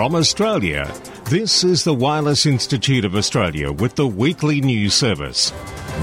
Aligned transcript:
From 0.00 0.14
Australia, 0.14 0.90
this 1.26 1.62
is 1.62 1.84
the 1.84 1.92
Wireless 1.92 2.46
Institute 2.46 3.04
of 3.04 3.14
Australia 3.14 3.70
with 3.70 3.96
the 3.96 4.06
weekly 4.06 4.62
news 4.62 4.94
service. 4.94 5.52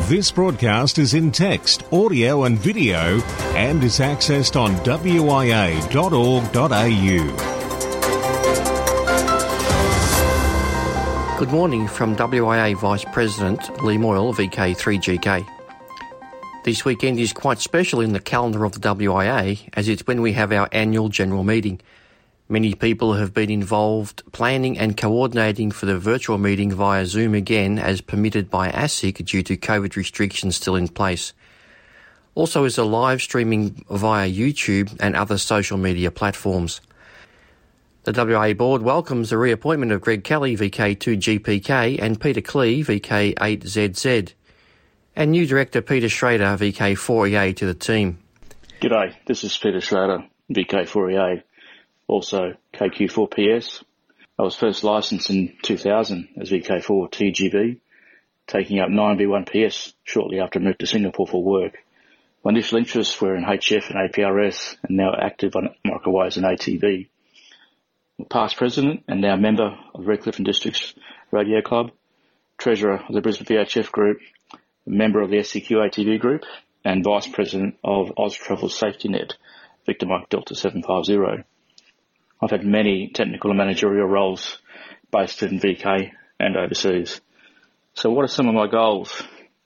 This 0.02 0.30
broadcast 0.30 1.00
is 1.00 1.16
in 1.16 1.32
text, 1.32 1.82
audio, 1.92 2.44
and 2.44 2.60
video 2.60 3.20
and 3.56 3.84
is 3.84 3.98
accessed 3.98 4.56
on 4.56 4.76
wia.org.au. 4.86 5.80
Good 11.40 11.50
morning 11.50 11.88
from 11.88 12.16
WIA 12.16 12.80
Vice 12.80 13.06
President 13.06 13.84
Lee 13.84 13.98
Moyle, 13.98 14.32
VK3GK. 14.32 15.44
This 16.66 16.86
weekend 16.86 17.20
is 17.20 17.34
quite 17.34 17.58
special 17.58 18.02
in 18.02 18.14
the 18.14 18.20
calendar 18.20 18.64
of 18.64 18.74
the 18.74 18.96
WIA 18.96 19.68
as 19.74 19.90
it's 19.90 20.06
when 20.06 20.22
we 20.22 20.34
have 20.34 20.52
our 20.52 20.70
annual 20.72 21.10
general 21.10 21.44
meeting. 21.44 21.82
Many 22.50 22.76
people 22.76 23.14
have 23.14 23.34
been 23.34 23.50
involved 23.50 24.24
planning 24.32 24.78
and 24.78 24.96
coordinating 24.96 25.70
for 25.72 25.86
the 25.86 25.98
virtual 25.98 26.38
meeting 26.38 26.72
via 26.72 27.06
Zoom 27.06 27.34
again 27.34 27.78
as 27.78 28.00
permitted 28.00 28.50
by 28.50 28.70
ASIC 28.70 29.26
due 29.26 29.44
to 29.44 29.58
COVID 29.58 29.98
restrictions 29.98 30.56
still 30.56 30.76
in 30.76 30.88
place. 30.88 31.34
Also 32.36 32.64
is 32.64 32.78
a 32.78 32.86
live 32.86 33.22
streaming 33.22 33.84
via 33.90 34.30
YouTube 34.30 34.96
and 35.00 35.16
other 35.16 35.38
social 35.38 35.78
media 35.78 36.10
platforms. 36.10 36.80
The 38.04 38.14
WA 38.14 38.54
board 38.54 38.82
welcomes 38.82 39.30
the 39.30 39.38
reappointment 39.38 39.92
of 39.92 40.00
Greg 40.00 40.24
Kelly, 40.24 40.56
VK2GPK, 40.56 42.02
and 42.02 42.22
Peter 42.22 42.42
Klee, 42.42 42.86
VK8ZZ 42.86 44.34
and 45.18 45.32
new 45.32 45.48
director 45.48 45.82
Peter 45.82 46.08
Schrader, 46.08 46.46
VK4EA, 46.46 47.56
to 47.58 47.66
the 47.66 47.74
team. 47.74 48.20
G'day, 48.80 49.16
this 49.26 49.44
is 49.44 49.58
Peter 49.58 49.82
Schrader, 49.82 50.24
VK4EA, 50.52 51.42
also 52.08 52.54
KQ4PS. 52.74 53.84
I 54.40 54.44
was 54.44 54.56
first 54.56 54.84
licensed 54.84 55.30
in 55.30 55.54
2000 55.62 56.30
as 56.40 56.50
VK4TGV, 56.50 57.80
taking 58.48 58.80
up 58.80 58.90
9B1PS 58.90 59.94
shortly 60.04 60.40
after 60.40 60.60
I 60.60 60.64
moved 60.64 60.80
to 60.80 60.88
Singapore 60.88 61.28
for 61.28 61.44
work. 61.44 61.78
My 62.44 62.52
initial 62.52 62.78
interests 62.78 63.20
were 63.20 63.36
in 63.36 63.44
HF 63.44 63.90
and 63.90 64.12
APRS 64.12 64.78
and 64.84 64.98
now 64.98 65.12
active 65.14 65.56
on 65.56 65.76
microwaves 65.84 66.38
and 66.38 66.46
ATV. 66.46 67.08
I'm 68.20 68.26
past 68.26 68.58
president 68.58 69.04
and 69.08 69.22
now 69.22 69.36
member 69.36 69.78
of 69.94 70.08
Redcliffe 70.08 70.38
and 70.38 70.46
Districts 70.46 70.94
Radio 71.32 71.62
Club, 71.62 71.92
treasurer 72.58 73.04
of 73.08 73.14
the 73.14 73.22
Brisbane 73.22 73.48
VHF 73.48 73.92
Group 73.92 74.20
member 74.88 75.22
of 75.22 75.30
the 75.30 75.38
SCQ 75.38 75.70
ATV 75.72 76.20
group 76.20 76.44
and 76.84 77.04
vice 77.04 77.28
president 77.28 77.76
of 77.84 78.14
Oz 78.18 78.34
Travel 78.34 78.70
Safety 78.70 79.10
Net, 79.10 79.34
Victor 79.86 80.06
Mike 80.06 80.30
Delta 80.30 80.56
750. 80.56 81.44
I've 82.42 82.52
had 82.52 82.66
many 82.66 83.10
technical 83.14 83.52
and 83.52 83.58
managerial 83.58 84.08
roles 84.08 84.60
based 85.12 85.44
in 85.44 85.60
VK 85.60 86.12
and 86.40 86.58
overseas. 86.58 87.22
So 87.94 88.12
what 88.12 88.26
are 88.26 88.28
some 88.28 88.48
of 88.48 88.54
my 88.54 88.68
goals? 88.68 89.24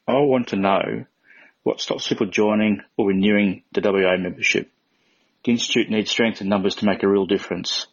I 0.07 0.13
want 0.13 0.49
to 0.49 0.55
know 0.55 1.05
what 1.63 1.81
stops 1.81 2.07
people 2.07 2.27
joining 2.27 2.81
or 2.97 3.07
renewing 3.07 3.63
the 3.71 3.81
WA 3.81 4.17
membership. 4.17 4.71
The 5.43 5.51
Institute 5.51 5.89
needs 5.89 6.11
strength 6.11 6.41
in 6.41 6.49
numbers 6.49 6.75
to 6.75 6.85
make 6.85 7.03
a 7.03 7.09
real 7.09 7.25
difference. 7.25 7.87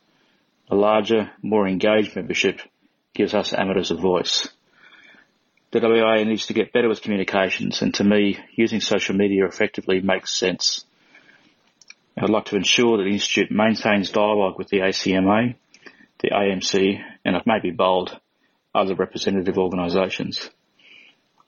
A 0.71 0.75
larger, 0.75 1.31
more 1.43 1.67
engaged 1.67 2.15
membership 2.15 2.61
gives 3.15 3.35
us 3.35 3.53
amateurs 3.53 3.91
a 3.91 3.97
voice 3.97 4.49
the 5.71 5.81
WA 5.81 6.25
needs 6.25 6.47
to 6.47 6.55
get 6.55 6.73
better 6.73 6.89
with 6.89 7.03
communications, 7.03 7.83
and 7.83 7.93
to 7.95 8.05
me, 8.05 8.39
using 8.55 8.81
social 8.81 9.15
media 9.15 9.45
effectively 9.45 10.01
makes 10.01 10.33
sense. 10.33 10.85
I'd 12.21 12.31
like 12.31 12.47
to 12.47 12.57
ensure 12.57 12.97
that 12.97 13.05
the 13.05 13.13
Institute 13.13 13.51
maintains 13.53 14.11
dialogue 14.11 14.59
with 14.59 14.69
the 14.69 14.81
ACMA, 14.81 15.55
the 16.21 16.31
AMC, 16.31 17.01
and 17.25 17.37
if 17.37 17.47
may 17.47 17.61
be 17.61 17.71
bold, 17.71 18.19
other 18.75 18.97
representative 18.97 19.57
organisations. 19.57 20.51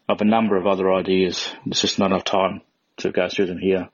I 0.09 0.13
have 0.13 0.21
a 0.21 0.25
number 0.25 0.57
of 0.57 0.69
other 0.69 0.93
ideas. 0.93 1.51
There's 1.67 1.81
just 1.81 1.99
not 1.99 2.13
enough 2.13 2.25
time 2.25 2.63
to 2.99 3.11
go 3.11 3.29
through 3.29 3.47
them 3.47 3.59
here. 3.59 3.89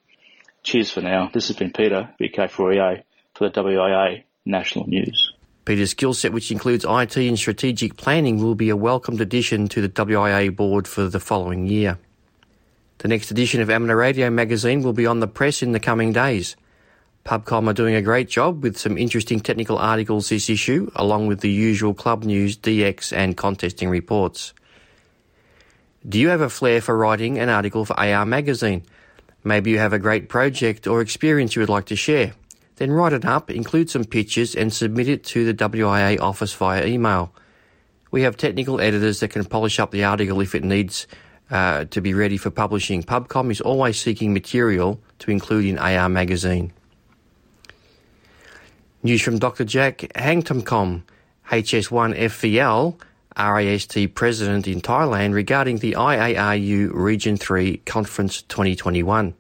Cheers 0.64 0.90
for 0.90 1.00
now. 1.00 1.30
This 1.32 1.48
has 1.48 1.56
been 1.56 1.72
Peter, 1.72 2.10
VK4EA, 2.20 3.04
for 3.34 3.48
the 3.48 3.62
WIA 3.62 4.24
National 4.44 4.86
News. 4.86 5.32
Peter's 5.64 5.90
skill 5.90 6.12
set, 6.12 6.32
which 6.32 6.50
includes 6.50 6.84
IT 6.86 7.16
and 7.16 7.38
strategic 7.38 7.96
planning, 7.96 8.42
will 8.42 8.54
be 8.54 8.68
a 8.68 8.76
welcomed 8.76 9.22
addition 9.22 9.68
to 9.68 9.80
the 9.80 9.88
WIA 9.88 10.54
board 10.54 10.86
for 10.86 11.08
the 11.08 11.20
following 11.20 11.66
year. 11.66 11.98
The 12.98 13.08
next 13.08 13.30
edition 13.30 13.62
of 13.62 13.70
Amateur 13.70 13.96
Radio 13.96 14.28
magazine 14.28 14.82
will 14.82 14.92
be 14.92 15.06
on 15.06 15.20
the 15.20 15.26
press 15.26 15.62
in 15.62 15.72
the 15.72 15.80
coming 15.80 16.12
days. 16.12 16.54
Pubcom 17.26 17.68
are 17.68 17.72
doing 17.72 17.96
a 17.96 18.02
great 18.02 18.28
job 18.28 18.62
with 18.62 18.78
some 18.78 18.96
interesting 18.96 19.40
technical 19.40 19.78
articles 19.78 20.28
this 20.28 20.48
issue, 20.48 20.88
along 20.94 21.26
with 21.26 21.40
the 21.40 21.50
usual 21.50 21.92
club 21.92 22.22
news, 22.22 22.56
DX, 22.56 23.12
and 23.12 23.36
contesting 23.36 23.88
reports. 23.88 24.54
Do 26.08 26.20
you 26.20 26.28
have 26.28 26.40
a 26.40 26.48
flair 26.48 26.80
for 26.80 26.96
writing 26.96 27.40
an 27.40 27.48
article 27.48 27.84
for 27.84 27.98
AR 27.98 28.24
magazine? 28.24 28.84
Maybe 29.42 29.72
you 29.72 29.78
have 29.78 29.92
a 29.92 29.98
great 29.98 30.28
project 30.28 30.86
or 30.86 31.00
experience 31.00 31.56
you 31.56 31.62
would 31.62 31.68
like 31.68 31.86
to 31.86 31.96
share. 31.96 32.32
Then 32.76 32.92
write 32.92 33.12
it 33.12 33.24
up, 33.24 33.50
include 33.50 33.90
some 33.90 34.04
pictures, 34.04 34.54
and 34.54 34.72
submit 34.72 35.08
it 35.08 35.24
to 35.24 35.44
the 35.44 35.54
WIA 35.54 36.20
office 36.20 36.52
via 36.52 36.86
email. 36.86 37.32
We 38.12 38.22
have 38.22 38.36
technical 38.36 38.80
editors 38.80 39.18
that 39.18 39.30
can 39.30 39.44
polish 39.46 39.80
up 39.80 39.90
the 39.90 40.04
article 40.04 40.40
if 40.40 40.54
it 40.54 40.62
needs 40.62 41.08
uh, 41.50 41.86
to 41.86 42.00
be 42.00 42.14
ready 42.14 42.36
for 42.36 42.50
publishing. 42.50 43.02
Pubcom 43.02 43.50
is 43.50 43.60
always 43.60 44.00
seeking 44.00 44.32
material 44.32 45.00
to 45.18 45.32
include 45.32 45.64
in 45.64 45.76
AR 45.76 46.08
magazine. 46.08 46.72
News 49.06 49.22
from 49.22 49.38
Dr. 49.38 49.64
Jack 49.64 49.98
Hangtamkom, 50.16 51.02
HS1FVL, 51.48 53.00
RAST 53.38 54.14
President 54.16 54.66
in 54.66 54.80
Thailand 54.80 55.32
regarding 55.32 55.78
the 55.78 55.92
IARU 55.92 56.90
Region 56.92 57.36
3 57.36 57.76
Conference 57.86 58.42
2021. 58.42 59.32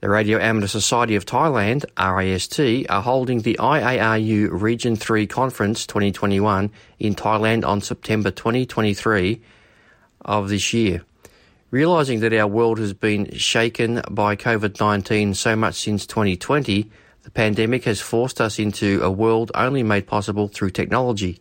The 0.00 0.08
Radio 0.08 0.38
Amateur 0.38 0.68
Society 0.68 1.16
of 1.16 1.26
Thailand, 1.26 1.84
RAST, 1.98 2.88
are 2.88 3.02
holding 3.02 3.42
the 3.42 3.58
IARU 3.60 4.48
Region 4.50 4.96
3 4.96 5.26
Conference 5.26 5.86
2021 5.86 6.70
in 6.98 7.14
Thailand 7.14 7.66
on 7.66 7.82
September 7.82 8.30
2023 8.30 9.38
of 10.22 10.48
this 10.48 10.72
year. 10.72 11.02
Realising 11.70 12.20
that 12.20 12.32
our 12.32 12.46
world 12.46 12.78
has 12.78 12.94
been 12.94 13.30
shaken 13.34 14.00
by 14.10 14.34
COVID 14.34 14.80
19 14.80 15.34
so 15.34 15.54
much 15.54 15.74
since 15.74 16.06
2020, 16.06 16.90
the 17.22 17.30
pandemic 17.30 17.84
has 17.84 18.00
forced 18.00 18.40
us 18.40 18.58
into 18.58 19.00
a 19.02 19.10
world 19.10 19.52
only 19.54 19.82
made 19.82 20.06
possible 20.06 20.48
through 20.48 20.70
technology. 20.70 21.40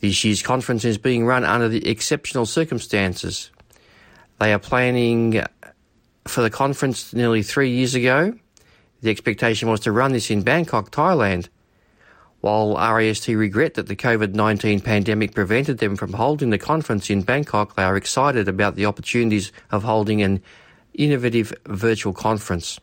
This 0.00 0.24
year's 0.24 0.42
conference 0.42 0.84
is 0.84 0.98
being 0.98 1.24
run 1.24 1.44
under 1.44 1.68
the 1.68 1.88
exceptional 1.88 2.44
circumstances. 2.44 3.50
They 4.38 4.52
are 4.52 4.58
planning 4.58 5.42
for 6.26 6.42
the 6.42 6.50
conference 6.50 7.12
nearly 7.14 7.42
three 7.42 7.70
years 7.70 7.94
ago. 7.94 8.34
The 9.00 9.10
expectation 9.10 9.68
was 9.68 9.80
to 9.80 9.92
run 9.92 10.12
this 10.12 10.30
in 10.30 10.42
Bangkok, 10.42 10.90
Thailand. 10.90 11.48
While 12.40 12.76
RAST 12.76 13.28
regret 13.28 13.74
that 13.74 13.86
the 13.86 13.96
COVID 13.96 14.34
19 14.34 14.80
pandemic 14.80 15.34
prevented 15.34 15.78
them 15.78 15.96
from 15.96 16.12
holding 16.12 16.50
the 16.50 16.58
conference 16.58 17.08
in 17.08 17.22
Bangkok, 17.22 17.74
they 17.74 17.84
are 17.84 17.96
excited 17.96 18.48
about 18.48 18.74
the 18.74 18.84
opportunities 18.84 19.50
of 19.70 19.84
holding 19.84 20.20
an 20.20 20.42
innovative 20.92 21.54
virtual 21.64 22.12
conference. 22.12 22.78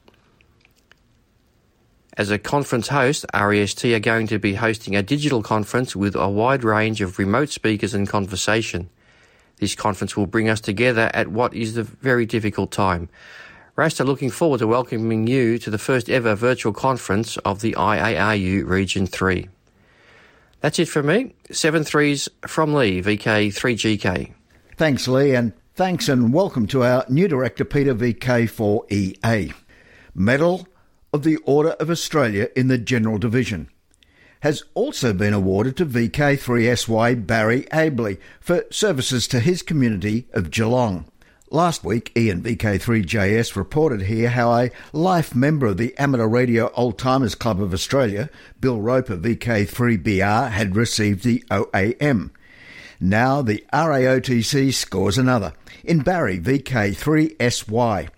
As 2.22 2.30
a 2.30 2.38
conference 2.38 2.90
host, 2.90 3.26
RAST 3.34 3.84
are 3.84 4.00
going 4.00 4.28
to 4.28 4.38
be 4.38 4.54
hosting 4.54 4.96
a 4.96 5.02
digital 5.02 5.42
conference 5.42 5.96
with 5.96 6.16
a 6.16 6.30
wide 6.30 6.64
range 6.64 7.02
of 7.02 7.18
remote 7.18 7.50
speakers 7.50 7.96
and 7.96 8.08
conversation. 8.08 8.92
This 9.58 9.74
conference 9.74 10.16
will 10.16 10.28
bring 10.28 10.48
us 10.48 10.62
together 10.62 11.10
at 11.16 11.30
what 11.30 11.56
is 11.56 11.78
a 11.78 11.84
very 11.84 12.28
difficult 12.28 12.72
time. 12.72 13.10
RAST 13.76 14.02
are 14.02 14.04
looking 14.04 14.30
forward 14.30 14.60
to 14.60 14.68
welcoming 14.68 15.26
you 15.26 15.58
to 15.58 15.72
the 15.72 15.80
first 15.80 16.12
ever 16.12 16.36
virtual 16.36 16.74
conference 16.74 17.38
of 17.38 17.62
the 17.62 17.72
IARU 17.72 18.68
Region 18.68 19.08
3. 19.08 19.50
That's 20.60 20.78
it 20.78 20.90
from 20.90 21.08
me. 21.08 21.34
Seven 21.50 21.84
threes 21.84 22.30
from 22.46 22.76
Lee, 22.76 23.02
VK3GK. 23.02 24.32
Thanks, 24.78 25.08
Lee, 25.08 25.34
and 25.34 25.54
thanks 25.74 26.08
and 26.08 26.32
welcome 26.32 26.68
to 26.68 26.84
our 26.84 27.04
new 27.10 27.28
director, 27.28 27.66
Peter 27.66 27.96
VK4EA. 27.96 29.56
Medal 30.14 30.68
of 31.14 31.24
the 31.24 31.38
Order 31.38 31.72
of 31.72 31.90
Australia 31.90 32.50
in 32.56 32.68
the 32.68 32.78
General 32.78 33.18
Division 33.18 33.70
has 34.42 34.64
also 34.74 35.14
been 35.14 35.34
awarded 35.34 35.78
to 35.78 35.86
VK3SY 35.86 37.26
Barry 37.26 37.62
Abley 37.72 38.18
for 38.40 38.66
services 38.72 39.28
to 39.28 39.40
his 39.40 39.62
community 39.62 40.28
of 40.34 40.52
Geelong. 40.52 41.06
Last 41.52 41.84
week, 41.84 42.12
Ian 42.18 42.42
VK3JS 42.42 43.56
reported 43.56 44.04
here 44.04 44.30
how 44.30 44.54
a 44.54 44.72
life 44.94 45.36
member 45.36 45.68
of 45.68 45.78
the 45.78 45.96
Amateur 45.98 46.28
Radio 46.28 46.72
Old 46.74 46.98
Timers 46.98 47.36
Club 47.36 47.62
of 47.62 47.74
Australia, 47.74 48.30
Bill 48.60 48.80
Roper 48.80 49.18
VK3BR, 49.18 50.52
had 50.52 50.76
received 50.76 51.24
the 51.24 51.44
OAM. 51.52 52.32
Now 53.00 53.42
the 53.42 53.64
RAOTC 53.74 54.74
scores 54.74 55.18
another 55.18 55.54
in 55.84 56.00
Barry 56.00 56.40
VK3SY. 56.40 58.10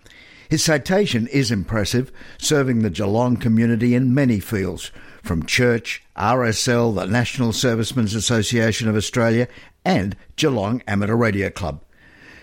His 0.48 0.62
citation 0.62 1.26
is 1.28 1.50
impressive, 1.50 2.12
serving 2.38 2.82
the 2.82 2.90
Geelong 2.90 3.36
community 3.36 3.94
in 3.94 4.14
many 4.14 4.40
fields, 4.40 4.90
from 5.22 5.46
Church, 5.46 6.02
RSL, 6.16 6.94
the 6.94 7.06
National 7.06 7.52
Servicemen's 7.52 8.14
Association 8.14 8.88
of 8.88 8.96
Australia, 8.96 9.48
and 9.84 10.16
Geelong 10.36 10.82
Amateur 10.86 11.16
Radio 11.16 11.50
Club. 11.50 11.82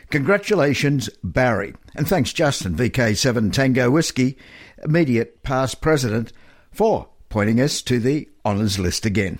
Congratulations, 0.10 1.10
Barry. 1.24 1.74
And 1.96 2.08
thanks, 2.08 2.34
Justin, 2.34 2.76
VK7 2.76 3.54
Tango 3.54 3.90
Whiskey, 3.90 4.38
immediate 4.84 5.42
past 5.44 5.80
president, 5.80 6.34
for 6.72 7.08
pointing 7.30 7.62
us 7.62 7.82
to 7.84 8.00
the 8.00 8.28
honours 8.46 8.78
list 8.78 9.06
again. 9.06 9.40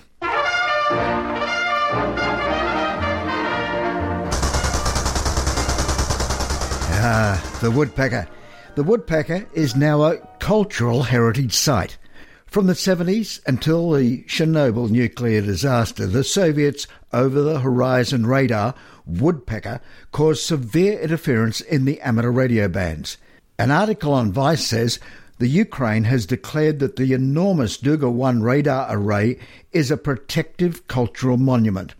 Ah, 7.04 7.58
the 7.60 7.70
woodpecker. 7.70 8.28
The 8.74 8.82
woodpecker 8.82 9.46
is 9.52 9.76
now 9.76 10.02
a 10.02 10.16
cultural 10.38 11.02
heritage 11.02 11.52
site. 11.52 11.98
From 12.46 12.68
the 12.68 12.72
70s 12.72 13.38
until 13.46 13.90
the 13.90 14.22
Chernobyl 14.22 14.88
nuclear 14.88 15.42
disaster, 15.42 16.06
the 16.06 16.24
Soviets' 16.24 16.86
over 17.12 17.42
the 17.42 17.60
horizon 17.60 18.24
radar 18.24 18.74
woodpecker 19.04 19.82
caused 20.10 20.40
severe 20.40 20.98
interference 20.98 21.60
in 21.60 21.84
the 21.84 22.00
amateur 22.00 22.30
radio 22.30 22.66
bands. 22.66 23.18
An 23.58 23.70
article 23.70 24.14
on 24.14 24.32
Vice 24.32 24.66
says 24.66 24.98
the 25.38 25.48
Ukraine 25.48 26.04
has 26.04 26.24
declared 26.24 26.78
that 26.78 26.96
the 26.96 27.12
enormous 27.12 27.76
Duga 27.76 28.08
1 28.08 28.42
radar 28.42 28.86
array 28.88 29.38
is 29.72 29.90
a 29.90 29.98
protective 29.98 30.88
cultural 30.88 31.36
monument. 31.36 31.94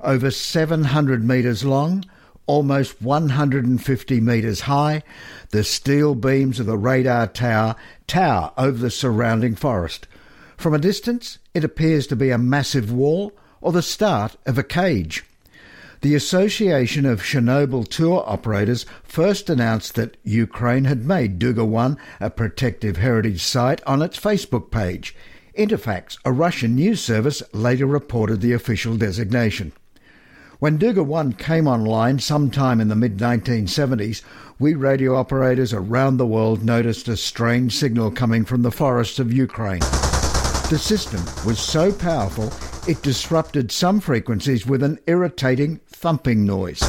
Over 0.00 0.32
700 0.32 1.22
metres 1.22 1.64
long, 1.64 2.04
almost 2.50 3.00
150 3.00 4.20
metres 4.20 4.62
high, 4.62 5.04
the 5.50 5.62
steel 5.62 6.16
beams 6.16 6.58
of 6.58 6.66
the 6.66 6.76
radar 6.76 7.28
tower 7.28 7.76
tower 8.08 8.52
over 8.58 8.76
the 8.76 8.90
surrounding 8.90 9.54
forest. 9.54 10.08
From 10.56 10.74
a 10.74 10.78
distance, 10.80 11.38
it 11.54 11.62
appears 11.62 12.08
to 12.08 12.16
be 12.16 12.30
a 12.30 12.38
massive 12.38 12.90
wall 12.90 13.32
or 13.60 13.70
the 13.70 13.82
start 13.82 14.34
of 14.46 14.58
a 14.58 14.64
cage. 14.64 15.24
The 16.00 16.16
Association 16.16 17.06
of 17.06 17.22
Chernobyl 17.22 17.86
Tour 17.86 18.24
Operators 18.26 18.84
first 19.04 19.48
announced 19.48 19.94
that 19.94 20.16
Ukraine 20.24 20.86
had 20.86 21.06
made 21.06 21.38
Duga 21.38 21.64
1 21.64 21.96
a 22.18 22.30
protective 22.30 22.96
heritage 22.96 23.44
site 23.44 23.80
on 23.86 24.02
its 24.02 24.18
Facebook 24.18 24.72
page. 24.72 25.14
Interfax, 25.56 26.18
a 26.24 26.32
Russian 26.32 26.74
news 26.74 27.00
service, 27.00 27.44
later 27.52 27.86
reported 27.86 28.40
the 28.40 28.52
official 28.52 28.96
designation. 28.96 29.70
When 30.60 30.76
Duga 30.76 31.02
1 31.02 31.32
came 31.32 31.66
online 31.66 32.18
sometime 32.18 32.82
in 32.82 32.88
the 32.88 32.94
mid 32.94 33.16
1970s, 33.16 34.20
we 34.58 34.74
radio 34.74 35.16
operators 35.16 35.72
around 35.72 36.18
the 36.18 36.26
world 36.26 36.62
noticed 36.62 37.08
a 37.08 37.16
strange 37.16 37.74
signal 37.74 38.10
coming 38.10 38.44
from 38.44 38.60
the 38.60 38.70
forests 38.70 39.18
of 39.18 39.32
Ukraine. 39.32 39.80
The 40.68 40.78
system 40.78 41.22
was 41.46 41.58
so 41.58 41.90
powerful 41.90 42.52
it 42.86 43.00
disrupted 43.00 43.72
some 43.72 44.00
frequencies 44.00 44.66
with 44.66 44.82
an 44.82 44.98
irritating 45.06 45.80
thumping 45.88 46.44
noise. 46.44 46.82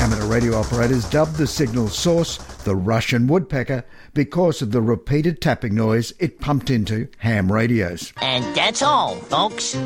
Amateur 0.00 0.26
radio 0.26 0.58
operators 0.58 1.08
dubbed 1.10 1.36
the 1.36 1.46
signal 1.46 1.86
source 1.86 2.38
the 2.64 2.74
Russian 2.74 3.28
woodpecker 3.28 3.84
because 4.14 4.62
of 4.62 4.72
the 4.72 4.82
repeated 4.82 5.40
tapping 5.40 5.76
noise 5.76 6.12
it 6.18 6.40
pumped 6.40 6.70
into 6.70 7.06
ham 7.18 7.52
radios. 7.52 8.12
And 8.20 8.44
that's 8.56 8.82
all, 8.82 9.14
folks. 9.14 9.76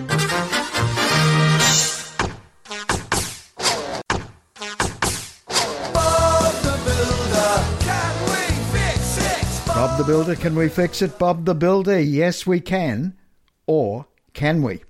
Bob 9.79 9.97
the 9.97 10.03
Builder, 10.03 10.35
can 10.35 10.57
we 10.57 10.69
fix 10.69 11.03
it? 11.03 11.21
Bob 11.21 11.45
the 11.45 11.55
Builder, 11.55 12.01
yes, 12.01 12.45
we 12.45 12.59
can. 12.59 13.17
Or 13.65 14.09
can 14.33 14.61
we? 14.61 14.81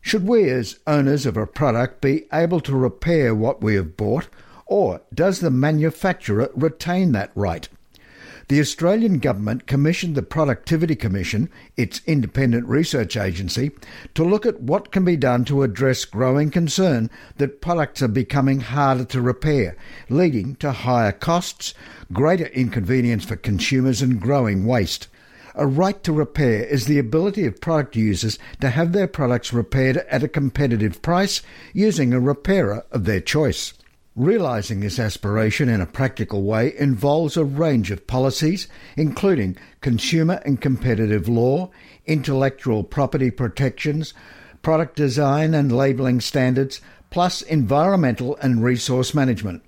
Should 0.00 0.26
we, 0.26 0.48
as 0.48 0.78
owners 0.86 1.26
of 1.26 1.36
a 1.36 1.46
product, 1.46 2.00
be 2.00 2.24
able 2.32 2.60
to 2.60 2.74
repair 2.74 3.34
what 3.34 3.60
we 3.62 3.74
have 3.74 3.98
bought, 3.98 4.28
or 4.64 5.02
does 5.12 5.40
the 5.40 5.50
manufacturer 5.50 6.50
retain 6.54 7.12
that 7.12 7.32
right? 7.34 7.68
The 8.48 8.60
Australian 8.60 9.18
Government 9.18 9.66
commissioned 9.66 10.16
the 10.16 10.22
Productivity 10.22 10.96
Commission, 10.96 11.48
its 11.76 12.00
independent 12.06 12.66
research 12.66 13.16
agency, 13.16 13.70
to 14.14 14.24
look 14.24 14.44
at 14.44 14.60
what 14.60 14.90
can 14.90 15.04
be 15.04 15.16
done 15.16 15.44
to 15.44 15.62
address 15.62 16.04
growing 16.04 16.50
concern 16.50 17.08
that 17.36 17.60
products 17.60 18.02
are 18.02 18.08
becoming 18.08 18.60
harder 18.60 19.04
to 19.06 19.20
repair, 19.20 19.76
leading 20.08 20.56
to 20.56 20.72
higher 20.72 21.12
costs, 21.12 21.72
greater 22.12 22.46
inconvenience 22.46 23.24
for 23.24 23.36
consumers, 23.36 24.02
and 24.02 24.20
growing 24.20 24.66
waste. 24.66 25.06
A 25.54 25.66
right 25.66 26.02
to 26.02 26.12
repair 26.12 26.64
is 26.64 26.86
the 26.86 26.98
ability 26.98 27.46
of 27.46 27.60
product 27.60 27.94
users 27.94 28.38
to 28.60 28.70
have 28.70 28.92
their 28.92 29.06
products 29.06 29.52
repaired 29.52 29.98
at 30.08 30.22
a 30.22 30.28
competitive 30.28 31.00
price 31.02 31.42
using 31.72 32.12
a 32.12 32.20
repairer 32.20 32.84
of 32.90 33.04
their 33.04 33.20
choice. 33.20 33.74
Realising 34.14 34.80
this 34.80 34.98
aspiration 34.98 35.70
in 35.70 35.80
a 35.80 35.86
practical 35.86 36.42
way 36.42 36.76
involves 36.76 37.38
a 37.38 37.46
range 37.46 37.90
of 37.90 38.06
policies, 38.06 38.68
including 38.94 39.56
consumer 39.80 40.42
and 40.44 40.60
competitive 40.60 41.30
law, 41.30 41.70
intellectual 42.04 42.84
property 42.84 43.30
protections, 43.30 44.12
product 44.60 44.96
design 44.96 45.54
and 45.54 45.72
labelling 45.72 46.20
standards, 46.20 46.82
plus 47.08 47.40
environmental 47.40 48.36
and 48.42 48.62
resource 48.62 49.14
management. 49.14 49.62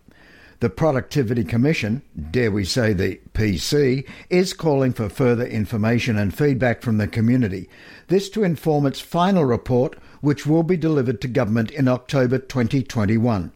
The 0.60 0.68
Productivity 0.68 1.44
Commission, 1.44 2.02
dare 2.30 2.50
we 2.50 2.66
say 2.66 2.92
the 2.92 3.18
PC, 3.32 4.06
is 4.28 4.52
calling 4.52 4.92
for 4.92 5.08
further 5.08 5.46
information 5.46 6.18
and 6.18 6.36
feedback 6.36 6.82
from 6.82 6.98
the 6.98 7.08
community. 7.08 7.66
This 8.08 8.28
to 8.30 8.44
inform 8.44 8.84
its 8.84 9.00
final 9.00 9.46
report, 9.46 9.96
which 10.20 10.44
will 10.44 10.64
be 10.64 10.76
delivered 10.76 11.22
to 11.22 11.28
Government 11.28 11.70
in 11.70 11.88
October 11.88 12.36
2021. 12.36 13.50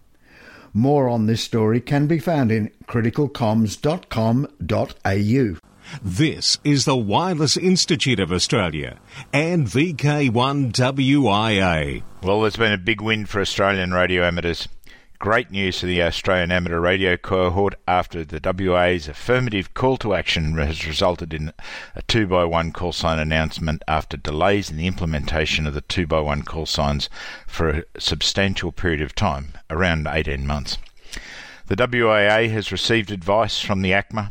More 0.79 1.09
on 1.09 1.27
this 1.27 1.43
story 1.43 1.81
can 1.81 2.07
be 2.07 2.21
found 2.21 2.53
in 2.53 2.71
criticalcoms.com.au. 2.87 5.59
This 6.01 6.59
is 6.63 6.85
the 6.85 6.97
Wireless 6.97 7.57
Institute 7.57 8.21
of 8.21 8.31
Australia 8.31 9.01
and 9.33 9.67
VK1WIA. 9.67 12.05
Well, 12.23 12.43
there's 12.43 12.55
been 12.55 12.71
a 12.71 12.79
big 12.79 13.01
win 13.01 13.27
for 13.27 13.41
Australian 13.41 13.93
radio 13.93 14.23
amateurs. 14.23 14.69
Great 15.21 15.51
news 15.51 15.81
for 15.81 15.87
the 15.87 16.01
Australian 16.01 16.53
Amateur 16.53 16.79
Radio 16.79 17.17
cohort 17.17 17.75
after 17.89 18.25
the 18.25 18.39
WA's 18.41 19.09
affirmative 19.09 19.75
call 19.75 19.97
to 19.97 20.15
action 20.15 20.57
has 20.59 20.87
resulted 20.87 21.35
in 21.35 21.53
a 21.97 22.03
2x1 22.03 22.73
call 22.73 22.93
sign 22.93 23.19
announcement 23.19 23.83
after 23.89 24.17
delays 24.17 24.71
in 24.71 24.77
the 24.77 24.87
implementation 24.87 25.67
of 25.67 25.75
the 25.75 25.83
2x1 25.83 26.47
call 26.47 26.67
signs 26.67 27.11
for 27.49 27.69
a 27.69 27.85
substantial 27.99 28.71
period 28.71 29.01
of 29.01 29.13
time, 29.13 29.55
around 29.69 30.07
18 30.07 30.47
months. 30.47 30.79
The 31.67 31.75
WIA 31.75 32.49
has 32.51 32.71
received 32.71 33.11
advice 33.11 33.61
from 33.61 33.83
the 33.83 33.91
ACMA 33.91 34.31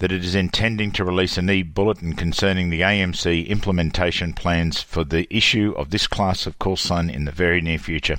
that 0.00 0.12
it 0.12 0.22
is 0.22 0.34
intending 0.34 0.92
to 0.92 1.04
release 1.04 1.38
a 1.38 1.42
NE 1.42 1.62
bulletin 1.62 2.12
concerning 2.12 2.68
the 2.68 2.82
AMC 2.82 3.48
implementation 3.48 4.34
plans 4.34 4.82
for 4.82 5.02
the 5.02 5.26
issue 5.34 5.72
of 5.78 5.88
this 5.88 6.06
class 6.06 6.46
of 6.46 6.58
call 6.58 6.76
sign 6.76 7.08
in 7.08 7.24
the 7.24 7.32
very 7.32 7.62
near 7.62 7.78
future. 7.78 8.18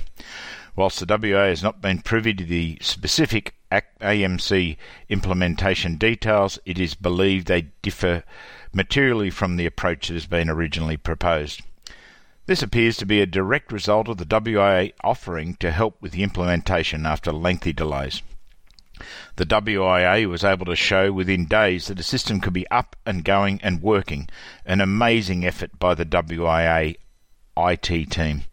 Whilst 0.74 1.00
the 1.00 1.18
WA 1.18 1.46
has 1.46 1.62
not 1.62 1.82
been 1.82 2.00
privy 2.00 2.32
to 2.34 2.44
the 2.44 2.78
specific 2.80 3.54
AMC 3.70 4.76
implementation 5.08 5.96
details, 5.96 6.58
it 6.64 6.78
is 6.78 6.94
believed 6.94 7.46
they 7.46 7.68
differ 7.82 8.24
materially 8.72 9.30
from 9.30 9.56
the 9.56 9.66
approach 9.66 10.08
that 10.08 10.14
has 10.14 10.26
been 10.26 10.48
originally 10.48 10.96
proposed. 10.96 11.62
This 12.46 12.62
appears 12.62 12.96
to 12.96 13.06
be 13.06 13.20
a 13.20 13.26
direct 13.26 13.70
result 13.70 14.08
of 14.08 14.16
the 14.16 14.26
WA 14.28 14.88
offering 15.04 15.56
to 15.56 15.70
help 15.70 16.00
with 16.00 16.12
the 16.12 16.22
implementation 16.22 17.06
after 17.06 17.32
lengthy 17.32 17.72
delays. 17.72 18.22
The 19.36 19.46
WIA 19.46 20.28
was 20.28 20.44
able 20.44 20.66
to 20.66 20.76
show 20.76 21.12
within 21.12 21.46
days 21.46 21.86
that 21.86 22.00
a 22.00 22.02
system 22.02 22.40
could 22.40 22.52
be 22.52 22.68
up 22.70 22.96
and 23.04 23.24
going 23.24 23.60
and 23.62 23.82
working, 23.82 24.28
an 24.64 24.80
amazing 24.80 25.44
effort 25.44 25.78
by 25.78 25.94
the 25.94 26.04
WIA 26.04 26.96
IT 27.56 28.10
team. 28.10 28.44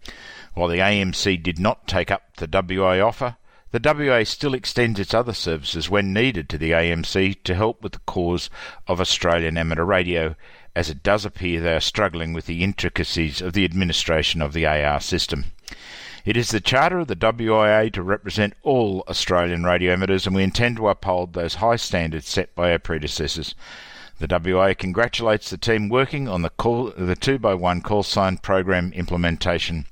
While 0.53 0.68
the 0.68 0.79
AMC 0.79 1.41
did 1.44 1.60
not 1.60 1.88
take 1.88 2.12
up 2.12 2.36
the 2.38 2.50
WA 2.51 3.00
offer, 3.06 3.38
the 3.72 3.79
WA 3.84 4.24
still 4.24 4.56
extends 4.56 5.00
its 5.00 5.13
other 5.13 5.34
services 5.34 5.89
when 5.89 6.12
needed 6.12 6.50
to 6.50 6.58
the 6.58 6.72
AMC 6.72 7.44
to 7.44 7.56
help 7.56 7.84
with 7.84 7.91
the 7.91 8.00
cause 8.00 8.50
of 8.88 9.00
Australian 9.00 9.58
amateur 9.58 9.84
radio, 9.84 10.36
as 10.75 10.89
it 10.89 11.03
does 11.03 11.24
appear 11.24 11.62
they 11.62 11.75
are 11.75 11.79
struggling 11.79 12.34
with 12.34 12.48
the 12.48 12.63
intricacies 12.63 13.41
of 13.41 13.53
the 13.53 13.63
administration 13.63 14.41
of 14.41 14.53
the 14.53 14.65
AR 14.65 15.00
system. 15.00 15.46
It 16.25 16.36
is 16.36 16.50
the 16.50 16.60
charter 16.60 17.00
of 17.00 17.08
the 17.08 17.15
WIA 17.15 17.94
to 17.94 18.01
represent 18.01 18.56
all 18.63 19.03
Australian 19.08 19.63
radio 19.63 19.94
amateurs, 19.94 20.25
and 20.25 20.36
we 20.36 20.44
intend 20.44 20.77
to 20.77 20.89
uphold 20.89 21.34
those 21.34 21.56
high 21.56 21.75
standards 21.75 22.27
set 22.27 22.53
by 22.56 22.72
our 22.72 22.79
predecessors. 22.79 23.56
The 24.20 24.53
WA 24.56 24.74
congratulates 24.74 25.50
the 25.50 25.58
team 25.58 25.89
working 25.89 26.27
on 26.27 26.41
the, 26.41 26.50
call, 26.50 26.91
the 26.98 27.15
2x1 27.15 27.84
call 27.84 28.03
sign 28.03 28.38
program 28.38 28.91
implementation. 28.94 29.86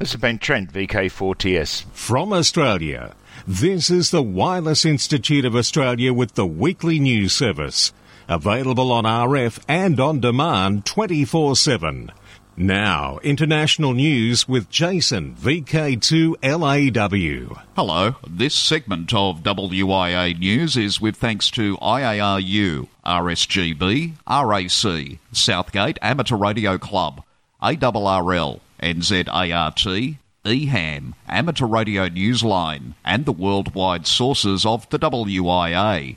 This 0.00 0.10
has 0.12 0.20
been 0.22 0.38
Trent, 0.38 0.72
VK4TS. 0.72 1.84
From 1.92 2.32
Australia, 2.32 3.14
this 3.46 3.90
is 3.90 4.10
the 4.10 4.22
Wireless 4.22 4.86
Institute 4.86 5.44
of 5.44 5.54
Australia 5.54 6.14
with 6.14 6.36
the 6.36 6.46
weekly 6.46 6.98
news 6.98 7.34
service. 7.34 7.92
Available 8.26 8.92
on 8.92 9.04
RF 9.04 9.62
and 9.68 10.00
on 10.00 10.20
demand 10.20 10.86
24 10.86 11.54
7. 11.54 12.10
Now, 12.56 13.18
international 13.22 13.92
news 13.92 14.48
with 14.48 14.70
Jason, 14.70 15.34
VK2LAW. 15.34 17.60
Hello, 17.76 18.16
this 18.26 18.54
segment 18.54 19.12
of 19.12 19.42
WIA 19.42 20.38
News 20.38 20.78
is 20.78 20.98
with 20.98 21.16
thanks 21.16 21.50
to 21.50 21.76
IARU, 21.76 22.88
RSGB, 23.04 24.12
RAC, 24.26 25.18
Southgate 25.32 25.98
Amateur 26.00 26.36
Radio 26.36 26.78
Club, 26.78 27.22
ARRL, 27.62 28.60
NZART, 28.82 30.16
EHAM, 30.44 31.14
Amateur 31.28 31.66
Radio 31.66 32.08
Newsline, 32.08 32.94
and 33.04 33.26
the 33.26 33.32
worldwide 33.32 34.06
sources 34.06 34.64
of 34.64 34.88
the 34.88 34.98
WIA. 34.98 36.16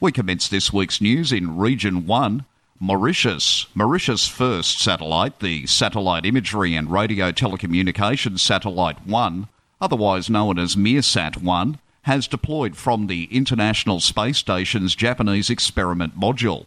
We 0.00 0.12
commence 0.12 0.48
this 0.48 0.72
week's 0.72 1.00
news 1.00 1.30
in 1.30 1.56
Region 1.56 2.06
1 2.06 2.44
Mauritius. 2.80 3.66
Mauritius' 3.74 4.26
first 4.26 4.80
satellite, 4.80 5.38
the 5.38 5.66
Satellite 5.66 6.26
Imagery 6.26 6.74
and 6.74 6.90
Radio 6.90 7.30
Telecommunications 7.30 8.40
Satellite 8.40 9.06
1, 9.06 9.46
otherwise 9.80 10.28
known 10.28 10.58
as 10.58 10.76
MIR-SAT 10.76 11.36
1, 11.36 11.78
has 12.02 12.26
deployed 12.26 12.76
from 12.76 13.06
the 13.06 13.28
International 13.30 14.00
Space 14.00 14.38
Station's 14.38 14.96
Japanese 14.96 15.50
experiment 15.50 16.18
module. 16.18 16.66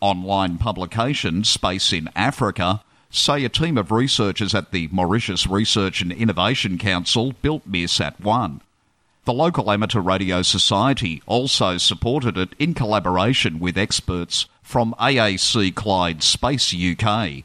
Online 0.00 0.58
publication 0.58 1.44
Space 1.44 1.92
in 1.92 2.10
Africa 2.16 2.82
say 3.10 3.44
a 3.44 3.48
team 3.48 3.78
of 3.78 3.90
researchers 3.90 4.54
at 4.54 4.70
the 4.70 4.88
Mauritius 4.92 5.46
Research 5.46 6.02
and 6.02 6.12
Innovation 6.12 6.78
Council 6.78 7.32
built 7.42 7.66
MIR-SAT 7.66 8.20
1. 8.20 8.60
The 9.24 9.32
local 9.32 9.70
Amateur 9.70 10.00
Radio 10.00 10.42
Society 10.42 11.22
also 11.26 11.76
supported 11.76 12.38
it 12.38 12.54
in 12.58 12.74
collaboration 12.74 13.58
with 13.60 13.76
experts 13.76 14.46
from 14.62 14.94
AAC 14.98 15.74
Clyde 15.74 16.22
Space 16.22 16.74
UK. 16.74 17.44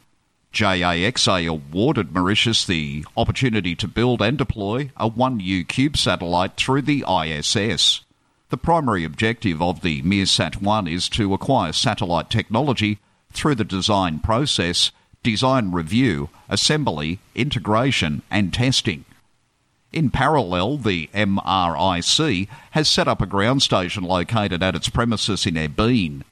JAXA 0.53 1.49
awarded 1.49 2.13
Mauritius 2.13 2.65
the 2.65 3.05
opportunity 3.17 3.75
to 3.75 3.87
build 3.87 4.21
and 4.21 4.37
deploy 4.37 4.91
a 4.95 5.09
1U 5.09 5.67
Cube 5.67 5.97
satellite 5.97 6.55
through 6.57 6.83
the 6.83 7.03
ISS. 7.09 8.01
The 8.49 8.57
primary 8.57 9.03
objective 9.03 9.61
of 9.61 9.81
the 9.81 10.03
MIR-SAT 10.03 10.61
1 10.61 10.87
is 10.87 11.09
to 11.09 11.33
acquire 11.33 11.73
satellite 11.73 12.29
technology 12.29 12.99
through 13.31 13.55
the 13.55 13.63
design 13.63 14.19
process, 14.19 14.91
design 15.23 15.71
review, 15.71 16.29
assembly, 16.49 17.19
integration, 17.33 18.21
and 18.29 18.53
testing. 18.53 19.05
In 19.91 20.09
parallel, 20.09 20.77
the 20.77 21.09
MRIC 21.13 22.47
has 22.71 22.89
set 22.89 23.07
up 23.07 23.21
a 23.21 23.27
ground 23.27 23.61
station 23.61 24.03
located 24.03 24.61
at 24.61 24.75
its 24.75 24.89
premises 24.89 25.45
in 25.45 25.53
Ebene. 25.53 26.23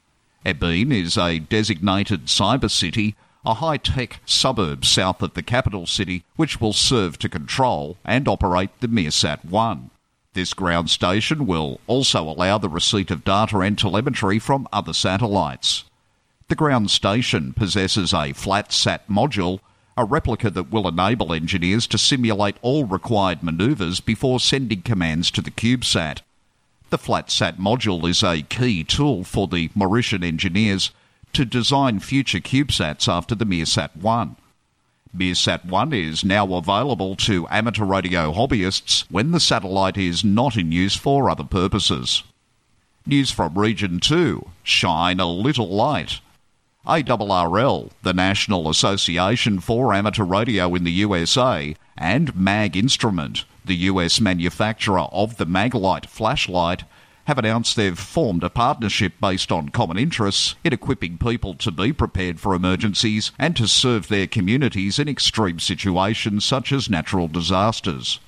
Ebene 0.44 0.92
is 0.92 1.16
a 1.16 1.38
designated 1.38 2.26
cyber 2.26 2.70
city, 2.70 3.14
a 3.44 3.54
high 3.54 3.76
tech 3.76 4.20
suburb 4.26 4.84
south 4.84 5.22
of 5.22 5.34
the 5.34 5.42
capital 5.42 5.86
city, 5.86 6.24
which 6.36 6.60
will 6.60 6.72
serve 6.72 7.18
to 7.18 7.28
control 7.28 7.96
and 8.04 8.26
operate 8.28 8.70
the 8.80 8.88
MIR-SAT 8.88 9.44
1. 9.44 9.90
This 10.34 10.54
ground 10.54 10.90
station 10.90 11.46
will 11.46 11.80
also 11.86 12.22
allow 12.22 12.58
the 12.58 12.68
receipt 12.68 13.10
of 13.10 13.24
data 13.24 13.58
and 13.60 13.78
telemetry 13.78 14.38
from 14.38 14.66
other 14.72 14.92
satellites. 14.92 15.84
The 16.52 16.56
ground 16.56 16.90
station 16.90 17.54
possesses 17.54 18.12
a 18.12 18.34
flat 18.34 18.74
sat 18.74 19.08
module, 19.08 19.60
a 19.96 20.04
replica 20.04 20.50
that 20.50 20.70
will 20.70 20.86
enable 20.86 21.32
engineers 21.32 21.86
to 21.86 21.96
simulate 21.96 22.58
all 22.60 22.84
required 22.84 23.42
maneuvers 23.42 24.00
before 24.00 24.38
sending 24.38 24.82
commands 24.82 25.30
to 25.30 25.40
the 25.40 25.50
CubeSat. 25.50 26.20
The 26.90 26.98
FlatSat 26.98 27.56
module 27.56 28.06
is 28.06 28.22
a 28.22 28.42
key 28.42 28.84
tool 28.84 29.24
for 29.24 29.48
the 29.48 29.68
Mauritian 29.68 30.22
engineers 30.22 30.90
to 31.32 31.46
design 31.46 32.00
future 32.00 32.40
CubeSats 32.40 33.10
after 33.10 33.34
the 33.34 33.46
MIR-SAT 33.46 33.96
1. 33.96 34.36
MIR-SAT 35.14 35.64
1 35.64 35.92
is 35.94 36.22
now 36.22 36.52
available 36.52 37.16
to 37.16 37.48
amateur 37.48 37.86
radio 37.86 38.30
hobbyists 38.30 39.06
when 39.10 39.30
the 39.30 39.40
satellite 39.40 39.96
is 39.96 40.22
not 40.22 40.58
in 40.58 40.70
use 40.70 40.96
for 40.96 41.30
other 41.30 41.44
purposes. 41.44 42.22
News 43.06 43.30
from 43.30 43.58
Region 43.58 44.00
2 44.00 44.50
Shine 44.62 45.18
a 45.18 45.24
Little 45.26 45.70
Light. 45.74 46.20
ARRL, 46.84 47.92
the 48.02 48.12
National 48.12 48.68
Association 48.68 49.60
for 49.60 49.94
Amateur 49.94 50.24
Radio 50.24 50.74
in 50.74 50.82
the 50.82 50.90
USA, 50.90 51.76
and 51.96 52.34
Mag 52.34 52.76
Instrument, 52.76 53.44
the 53.64 53.76
US 53.76 54.20
manufacturer 54.20 55.02
of 55.12 55.36
the 55.36 55.46
Maglite 55.46 56.06
flashlight, 56.06 56.82
have 57.26 57.38
announced 57.38 57.76
they've 57.76 57.96
formed 57.96 58.42
a 58.42 58.50
partnership 58.50 59.12
based 59.20 59.52
on 59.52 59.68
common 59.68 59.96
interests 59.96 60.56
in 60.64 60.72
equipping 60.72 61.18
people 61.18 61.54
to 61.54 61.70
be 61.70 61.92
prepared 61.92 62.40
for 62.40 62.52
emergencies 62.52 63.30
and 63.38 63.56
to 63.56 63.68
serve 63.68 64.08
their 64.08 64.26
communities 64.26 64.98
in 64.98 65.08
extreme 65.08 65.60
situations 65.60 66.44
such 66.44 66.72
as 66.72 66.90
natural 66.90 67.28
disasters. 67.28 68.18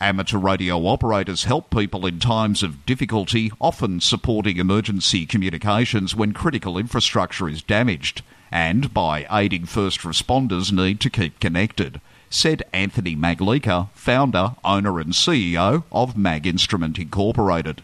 Amateur 0.00 0.38
radio 0.38 0.86
operators 0.86 1.44
help 1.44 1.70
people 1.70 2.06
in 2.06 2.18
times 2.18 2.62
of 2.62 2.86
difficulty, 2.86 3.52
often 3.60 4.00
supporting 4.00 4.56
emergency 4.56 5.26
communications 5.26 6.14
when 6.14 6.32
critical 6.32 6.78
infrastructure 6.78 7.48
is 7.48 7.62
damaged, 7.62 8.22
and 8.50 8.94
by 8.94 9.26
aiding 9.30 9.66
first 9.66 10.00
responders 10.00 10.72
need 10.72 11.00
to 11.00 11.10
keep 11.10 11.38
connected 11.38 12.00
said 12.30 12.62
Anthony 12.72 13.16
Maglica, 13.16 13.90
founder, 13.92 14.54
owner, 14.64 15.00
and 15.00 15.12
CEO 15.12 15.82
of 15.90 16.16
Mag 16.16 16.46
Instrument 16.46 16.98
Incorporated. 16.98 17.82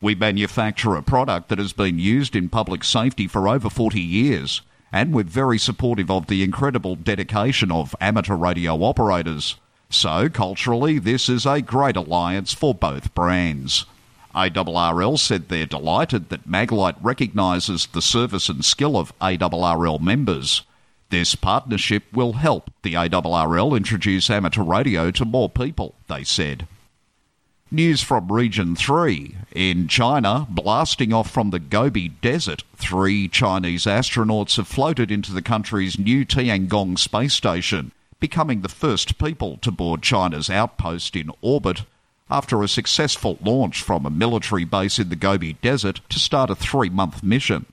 We 0.00 0.16
manufacture 0.16 0.96
a 0.96 1.02
product 1.02 1.48
that 1.48 1.58
has 1.58 1.72
been 1.72 1.98
used 1.98 2.34
in 2.34 2.48
public 2.48 2.82
safety 2.82 3.28
for 3.28 3.48
over 3.48 3.70
40 3.70 4.00
years, 4.00 4.62
and 4.92 5.12
we're 5.14 5.24
very 5.24 5.58
supportive 5.58 6.10
of 6.10 6.26
the 6.26 6.42
incredible 6.42 6.96
dedication 6.96 7.70
of 7.70 7.94
amateur 8.00 8.34
radio 8.34 8.74
operators. 8.82 9.56
So, 9.90 10.28
culturally, 10.28 10.98
this 10.98 11.28
is 11.28 11.46
a 11.46 11.62
great 11.62 11.96
alliance 11.96 12.52
for 12.52 12.74
both 12.74 13.14
brands. 13.14 13.86
ARRL 14.34 15.18
said 15.18 15.48
they're 15.48 15.66
delighted 15.66 16.28
that 16.28 16.48
Maglite 16.48 16.98
recognises 17.00 17.86
the 17.86 18.02
service 18.02 18.48
and 18.48 18.64
skill 18.64 18.96
of 18.96 19.18
ARRL 19.18 20.00
members 20.00 20.62
this 21.10 21.34
partnership 21.34 22.04
will 22.12 22.34
help 22.34 22.70
the 22.82 22.94
ARRL 22.94 23.76
introduce 23.76 24.28
amateur 24.28 24.62
radio 24.62 25.10
to 25.12 25.24
more 25.24 25.48
people, 25.48 25.94
they 26.06 26.22
said. 26.22 26.66
News 27.70 28.02
from 28.02 28.32
Region 28.32 28.76
3. 28.76 29.34
In 29.54 29.88
China, 29.88 30.46
blasting 30.50 31.12
off 31.12 31.30
from 31.30 31.50
the 31.50 31.58
Gobi 31.58 32.08
Desert, 32.08 32.62
three 32.76 33.28
Chinese 33.28 33.84
astronauts 33.84 34.56
have 34.56 34.68
floated 34.68 35.10
into 35.10 35.32
the 35.32 35.42
country's 35.42 35.98
new 35.98 36.24
Tiangong 36.24 36.98
space 36.98 37.34
station, 37.34 37.92
becoming 38.20 38.60
the 38.62 38.68
first 38.68 39.18
people 39.18 39.56
to 39.58 39.70
board 39.70 40.02
China's 40.02 40.50
outpost 40.50 41.14
in 41.14 41.30
orbit 41.40 41.82
after 42.30 42.62
a 42.62 42.68
successful 42.68 43.38
launch 43.42 43.82
from 43.82 44.04
a 44.04 44.10
military 44.10 44.64
base 44.64 44.98
in 44.98 45.08
the 45.08 45.16
Gobi 45.16 45.54
Desert 45.54 46.00
to 46.10 46.18
start 46.18 46.50
a 46.50 46.54
three 46.54 46.90
month 46.90 47.22
mission. 47.22 47.66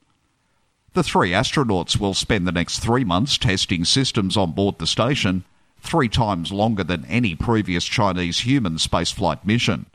The 0.93 1.03
three 1.03 1.31
astronauts 1.31 1.99
will 1.99 2.13
spend 2.13 2.47
the 2.47 2.53
next 2.53 2.79
three 2.79 3.03
months 3.03 3.37
testing 3.37 3.83
systems 3.83 4.37
on 4.37 4.53
board 4.53 4.79
the 4.79 4.87
station, 4.87 5.43
three 5.81 6.07
times 6.07 6.53
longer 6.53 6.85
than 6.85 7.03
any 7.05 7.35
previous 7.35 7.83
Chinese 7.83 8.39
human 8.39 8.75
spaceflight 8.75 9.43
mission. 9.43 9.87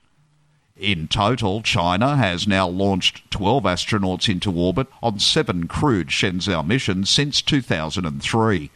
In 0.77 1.09
total, 1.09 1.63
China 1.63 2.17
has 2.17 2.47
now 2.47 2.69
launched 2.69 3.31
12 3.31 3.65
astronauts 3.65 4.29
into 4.29 4.53
orbit 4.53 4.89
on 5.03 5.19
seven 5.19 5.69
crewed 5.69 6.09
Shenzhou 6.09 6.67
missions 6.67 7.09
since 7.09 7.41
2003. 7.43 8.71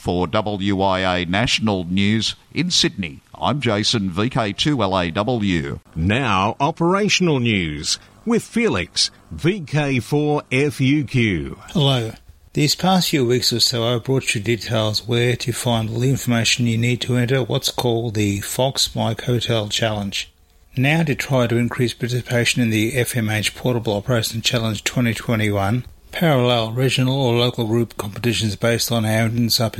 For 0.00 0.26
WIA 0.26 1.28
National 1.28 1.84
News 1.84 2.34
in 2.54 2.70
Sydney, 2.70 3.20
I'm 3.34 3.60
Jason, 3.60 4.08
VK2LAW. 4.08 5.80
Now, 5.94 6.56
operational 6.58 7.38
news 7.38 7.98
with 8.24 8.42
Felix, 8.42 9.10
VK4FUQ. 9.34 11.58
Hello. 11.72 12.12
These 12.54 12.76
past 12.76 13.10
few 13.10 13.26
weeks 13.26 13.52
or 13.52 13.60
so, 13.60 13.84
I've 13.84 14.04
brought 14.04 14.34
you 14.34 14.40
details 14.40 15.06
where 15.06 15.36
to 15.36 15.52
find 15.52 15.90
all 15.90 16.00
the 16.00 16.08
information 16.08 16.66
you 16.66 16.78
need 16.78 17.02
to 17.02 17.16
enter 17.16 17.42
what's 17.42 17.70
called 17.70 18.14
the 18.14 18.40
Fox 18.40 18.96
Mike 18.96 19.24
Hotel 19.24 19.68
Challenge. 19.68 20.32
Now, 20.78 21.02
to 21.02 21.14
try 21.14 21.46
to 21.46 21.58
increase 21.58 21.92
participation 21.92 22.62
in 22.62 22.70
the 22.70 22.92
FMH 22.92 23.54
Portable 23.54 23.92
Operation 23.92 24.40
Challenge 24.40 24.82
2021, 24.82 25.84
parallel 26.12 26.72
regional 26.72 27.20
or 27.20 27.34
local 27.34 27.66
group 27.66 27.96
competitions 27.96 28.54
based 28.56 28.92
on 28.92 29.04
students 29.04 29.60
are 29.60 29.70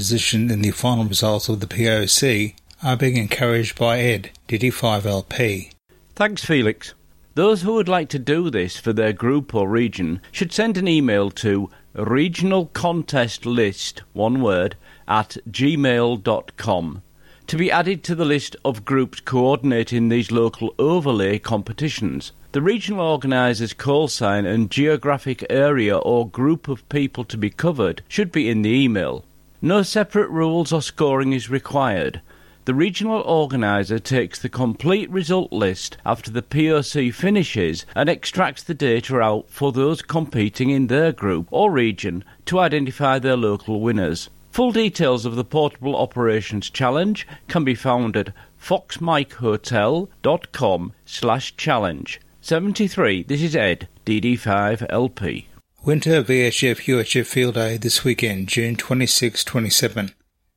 in 0.50 0.62
the 0.62 0.70
final 0.70 1.04
results 1.04 1.48
of 1.48 1.60
the 1.60 1.66
POC 1.66 2.54
are 2.82 2.96
being 2.96 3.16
encouraged 3.16 3.78
by 3.78 4.00
ED, 4.00 4.30
DD5LP. 4.48 5.72
Thanks, 6.14 6.44
Felix. 6.44 6.94
Those 7.34 7.62
who 7.62 7.74
would 7.74 7.88
like 7.88 8.08
to 8.10 8.18
do 8.18 8.50
this 8.50 8.76
for 8.76 8.92
their 8.92 9.12
group 9.12 9.54
or 9.54 9.68
region 9.68 10.20
should 10.32 10.52
send 10.52 10.76
an 10.76 10.88
email 10.88 11.30
to 11.30 11.70
regionalcontestlist, 11.94 14.00
one 14.12 14.40
word, 14.40 14.74
at 15.06 15.36
gmail.com 15.50 17.02
to 17.50 17.56
be 17.56 17.72
added 17.72 18.04
to 18.04 18.14
the 18.14 18.24
list 18.24 18.54
of 18.64 18.84
groups 18.84 19.18
coordinating 19.18 20.08
these 20.08 20.30
local 20.30 20.72
overlay 20.78 21.36
competitions. 21.36 22.30
The 22.52 22.60
regional 22.60 23.06
organiser's 23.06 23.72
call 23.72 24.08
sign 24.08 24.44
and 24.44 24.72
geographic 24.72 25.46
area 25.48 25.96
or 25.96 26.28
group 26.28 26.66
of 26.66 26.88
people 26.88 27.22
to 27.26 27.38
be 27.38 27.48
covered 27.48 28.02
should 28.08 28.32
be 28.32 28.48
in 28.48 28.62
the 28.62 28.70
email. 28.70 29.24
No 29.62 29.84
separate 29.84 30.30
rules 30.30 30.72
or 30.72 30.82
scoring 30.82 31.32
is 31.32 31.48
required. 31.48 32.20
The 32.64 32.74
regional 32.74 33.20
organiser 33.20 34.00
takes 34.00 34.40
the 34.40 34.48
complete 34.48 35.08
result 35.10 35.52
list 35.52 35.96
after 36.04 36.32
the 36.32 36.42
POC 36.42 37.14
finishes 37.14 37.86
and 37.94 38.08
extracts 38.08 38.64
the 38.64 38.74
data 38.74 39.20
out 39.20 39.48
for 39.48 39.70
those 39.70 40.02
competing 40.02 40.70
in 40.70 40.88
their 40.88 41.12
group 41.12 41.46
or 41.52 41.70
region 41.70 42.24
to 42.46 42.58
identify 42.58 43.20
their 43.20 43.36
local 43.36 43.80
winners. 43.80 44.28
Full 44.50 44.72
details 44.72 45.24
of 45.24 45.36
the 45.36 45.44
Portable 45.44 45.94
Operations 45.94 46.68
Challenge 46.68 47.28
can 47.46 47.62
be 47.62 47.76
found 47.76 48.16
at 48.16 48.32
foxmikehotel.com 48.60 50.92
slash 51.06 51.56
challenge. 51.56 52.20
73, 52.50 53.22
this 53.22 53.42
is 53.42 53.54
Ed, 53.54 53.86
DD5LP. 54.04 55.44
Winter 55.84 56.20
VHF 56.20 56.82
UHF 56.82 57.24
Field 57.24 57.54
Day 57.54 57.76
this 57.76 58.02
weekend, 58.02 58.48
June 58.48 58.74
26 58.74 59.44
27. 59.44 60.10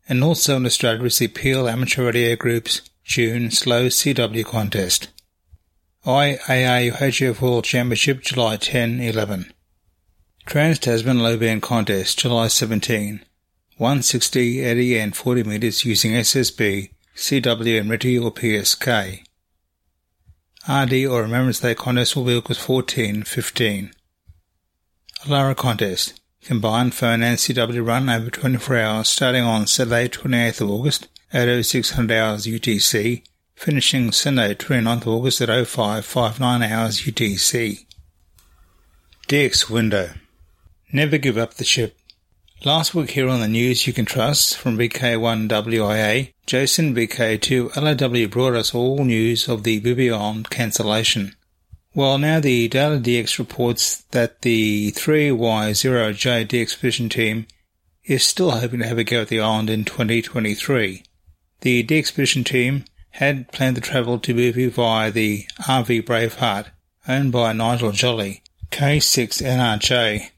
And 0.10 0.24
also 0.24 0.58
in 0.58 0.66
Australia 0.66 1.04
is 1.04 1.20
the 1.20 1.28
Peel 1.28 1.70
Amateur 1.70 2.06
Radio 2.06 2.36
Group's 2.36 2.82
June 3.04 3.52
Slow 3.52 3.90
CW 3.90 4.44
contest. 4.44 5.10
IAA 6.04 6.94
UHF 6.94 7.40
World 7.40 7.66
Championship 7.66 8.24
July 8.24 8.58
10 8.58 9.00
11. 9.00 9.54
Trans 10.48 10.80
Tasman 10.80 11.20
Low 11.20 11.38
Band 11.38 11.62
Contest 11.62 12.18
July 12.18 12.48
17. 12.48 13.24
160, 13.78 14.62
80 14.62 14.98
and 14.98 15.16
40 15.16 15.44
metres 15.44 15.86
using 15.86 16.14
SSB, 16.14 16.90
CW 17.16 17.82
and 17.82 17.92
RTTY 17.92 18.26
or 18.26 18.32
PSK. 18.32 19.28
RD 20.68 21.08
or 21.08 21.24
Remembrance 21.24 21.60
Day 21.60 21.76
contest 21.76 22.16
will 22.16 22.24
be 22.24 22.38
August 22.38 22.62
14 22.62 23.24
15. 23.24 23.92
Alara 25.26 25.58
contest. 25.58 26.22
Combined 26.42 26.94
phone 26.94 27.22
and 27.22 27.38
CW 27.38 27.86
run 27.86 28.08
over 28.08 28.30
24 28.30 28.78
hours 28.78 29.10
starting 29.10 29.44
on 29.44 29.68
Saturday 29.68 30.08
28th 30.08 30.62
of 30.62 30.70
August 30.70 31.10
at 31.34 31.66
0600 31.66 32.16
hours 32.16 32.46
UTC, 32.46 33.24
finishing 33.56 34.14
Sunday 34.14 34.56
29th 34.56 35.02
of 35.02 35.08
August 35.10 35.42
at 35.42 35.68
0559 35.68 36.64
hours 36.64 37.02
UTC. 37.02 37.86
DX 39.28 39.70
window. 39.70 40.12
Never 40.94 41.18
give 41.18 41.38
up 41.38 41.56
the 41.56 41.66
ship. 41.66 41.98
Last 42.66 42.96
week 42.96 43.12
here 43.12 43.28
on 43.28 43.42
the 43.42 43.50
news 43.50 43.88
you 43.88 43.92
can 43.92 44.06
trust 44.06 44.58
from 44.58 44.78
VK1WIA, 44.78 46.32
Jason 46.46 46.96
VK2 46.96 47.76
LAW 47.76 48.28
brought 48.28 48.56
us 48.56 48.74
all 48.74 49.04
news 49.04 49.50
of 49.50 49.64
the 49.64 49.82
Bouvet 49.82 50.50
cancellation. 50.50 51.36
Well, 51.94 52.18
now 52.18 52.40
the 52.40 52.70
Daily 52.70 53.00
DX 53.00 53.38
reports 53.38 54.04
that 54.12 54.44
the 54.44 54.94
3Y0J 54.94 56.48
DXpedition 56.48 57.12
team 57.12 57.48
is 58.06 58.26
still 58.26 58.52
hoping 58.52 58.80
to 58.80 58.88
have 58.88 58.98
a 58.98 59.04
go 59.04 59.24
at 59.24 59.28
the 59.28 59.42
island 59.42 59.70
in 59.70 59.84
2023. 59.84 61.04
The 61.60 61.84
DXpedition 61.84 62.46
team 62.46 62.86
had 63.10 63.52
planned 63.52 63.76
to 63.76 63.82
travel 63.82 64.20
to 64.20 64.34
Bouvet 64.34 64.72
via 64.72 65.12
the 65.12 65.48
RV 65.64 66.04
Braveheart, 66.04 66.68
owned 67.10 67.34
by 67.34 67.52
Nigel 67.52 67.92
Jolly, 67.92 68.42
K6NRJ. 68.72 70.30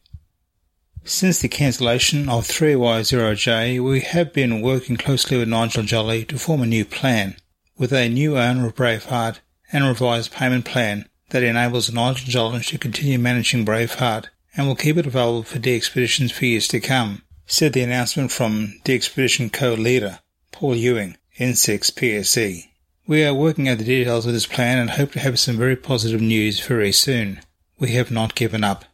Since 1.07 1.37
the 1.37 1.49
cancellation 1.49 2.27
of 2.29 2.47
3Y0J, 2.47 3.79
we 3.79 3.99
have 4.01 4.33
been 4.33 4.59
working 4.59 4.97
closely 4.97 5.37
with 5.37 5.47
Nigel 5.47 5.83
Jolly 5.83 6.25
to 6.25 6.39
form 6.39 6.63
a 6.63 6.65
new 6.65 6.83
plan, 6.83 7.35
with 7.77 7.93
a 7.93 8.09
new 8.09 8.39
owner 8.39 8.65
of 8.65 8.73
Braveheart 8.73 9.37
and 9.71 9.85
revised 9.85 10.31
payment 10.31 10.65
plan 10.65 11.07
that 11.29 11.43
enables 11.43 11.93
Nigel 11.93 12.25
Jolly 12.27 12.61
to 12.61 12.79
continue 12.79 13.19
managing 13.19 13.63
Braveheart 13.63 14.29
and 14.57 14.65
will 14.65 14.75
keep 14.75 14.97
it 14.97 15.05
available 15.05 15.43
for 15.43 15.59
the 15.59 15.75
expeditions 15.75 16.31
for 16.31 16.45
years 16.45 16.67
to 16.69 16.79
come, 16.79 17.21
said 17.45 17.73
the 17.73 17.83
announcement 17.83 18.31
from 18.31 18.73
the 18.85 18.95
expedition 18.95 19.51
co-leader 19.51 20.21
Paul 20.51 20.75
Ewing, 20.75 21.17
N6 21.37 21.91
PSE. 21.91 22.63
We 23.05 23.23
are 23.23 23.33
working 23.33 23.69
out 23.69 23.77
the 23.77 23.83
details 23.83 24.25
of 24.25 24.33
this 24.33 24.47
plan 24.47 24.79
and 24.79 24.89
hope 24.89 25.11
to 25.11 25.19
have 25.19 25.37
some 25.37 25.55
very 25.55 25.75
positive 25.75 26.19
news 26.19 26.61
very 26.61 26.91
soon. 26.91 27.41
We 27.77 27.91
have 27.91 28.09
not 28.09 28.33
given 28.33 28.63
up. 28.63 28.85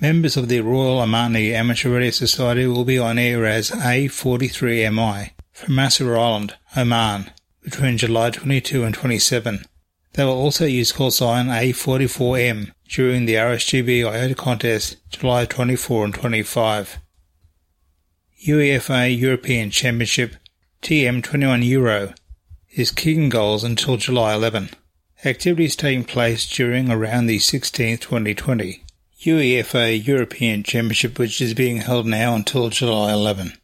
Members 0.00 0.36
of 0.36 0.46
the 0.46 0.60
Royal 0.60 1.00
Omani 1.00 1.50
Amateur 1.52 1.90
Radio 1.90 2.12
Society 2.12 2.68
will 2.68 2.84
be 2.84 3.00
on 3.00 3.18
air 3.18 3.44
as 3.44 3.72
A43MI 3.72 5.32
from 5.50 5.74
Masirah 5.74 6.16
Island, 6.16 6.54
Oman, 6.76 7.32
between 7.64 7.98
July 7.98 8.30
22 8.30 8.84
and 8.84 8.94
27. 8.94 9.64
They 10.12 10.24
will 10.24 10.34
also 10.34 10.66
use 10.66 10.92
call 10.92 11.10
sign 11.10 11.46
A44M 11.46 12.70
during 12.88 13.26
the 13.26 13.34
RSGB 13.34 14.08
IOTA 14.08 14.36
contest 14.36 14.98
July 15.10 15.46
24 15.46 16.04
and 16.04 16.14
25. 16.14 16.98
UEFA 18.46 19.18
European 19.18 19.68
Championship 19.72 20.36
TM21 20.80 21.66
Euro 21.66 22.14
is 22.70 22.92
kicking 22.92 23.30
goals 23.30 23.64
until 23.64 23.96
July 23.96 24.32
11. 24.32 24.70
Activities 25.24 25.74
taking 25.74 26.04
place 26.04 26.48
during 26.48 26.88
around 26.88 27.26
the 27.26 27.38
16th 27.38 27.98
2020. 27.98 28.84
UEFA 29.24 30.06
European 30.06 30.62
Championship 30.62 31.18
which 31.18 31.40
is 31.40 31.52
being 31.52 31.78
held 31.78 32.06
now 32.06 32.36
until 32.36 32.70
July 32.70 33.12
11. 33.12 33.54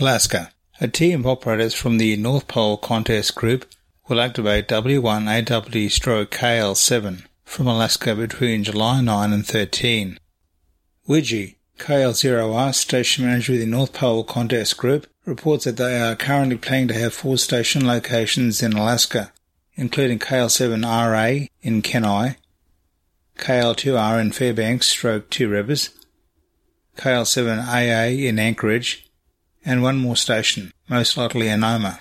Alaska. 0.00 0.50
A 0.80 0.88
team 0.88 1.20
of 1.20 1.26
operators 1.28 1.72
from 1.72 1.98
the 1.98 2.16
North 2.16 2.48
Pole 2.48 2.76
Contest 2.76 3.36
Group 3.36 3.64
will 4.08 4.20
activate 4.20 4.66
W1AW 4.66 5.88
stroke 5.88 6.32
KL7 6.32 7.22
from 7.44 7.68
Alaska 7.68 8.16
between 8.16 8.64
July 8.64 9.00
9 9.00 9.32
and 9.32 9.46
13. 9.46 10.18
Widgie, 11.08 11.54
KL0R 11.78 12.74
station 12.74 13.24
manager 13.24 13.52
of 13.52 13.60
the 13.60 13.66
North 13.66 13.92
Pole 13.92 14.24
Contest 14.24 14.76
Group, 14.78 15.06
reports 15.24 15.64
that 15.64 15.76
they 15.76 16.00
are 16.00 16.16
currently 16.16 16.56
planning 16.56 16.88
to 16.88 16.94
have 16.94 17.14
four 17.14 17.38
station 17.38 17.86
locations 17.86 18.60
in 18.60 18.72
Alaska, 18.72 19.32
including 19.76 20.18
KL7RA 20.18 21.46
in 21.60 21.82
Kenai, 21.82 22.34
KL2R 23.38 24.20
in 24.20 24.32
Fairbanks 24.32 24.86
stroke 24.86 25.30
Two 25.30 25.48
Rivers, 25.48 25.90
KL7AA 26.96 28.24
in 28.24 28.38
Anchorage, 28.38 29.10
and 29.64 29.82
one 29.82 29.98
more 29.98 30.16
station, 30.16 30.72
most 30.88 31.16
likely 31.16 31.48
in 31.48 31.60
Noma. 31.60 31.98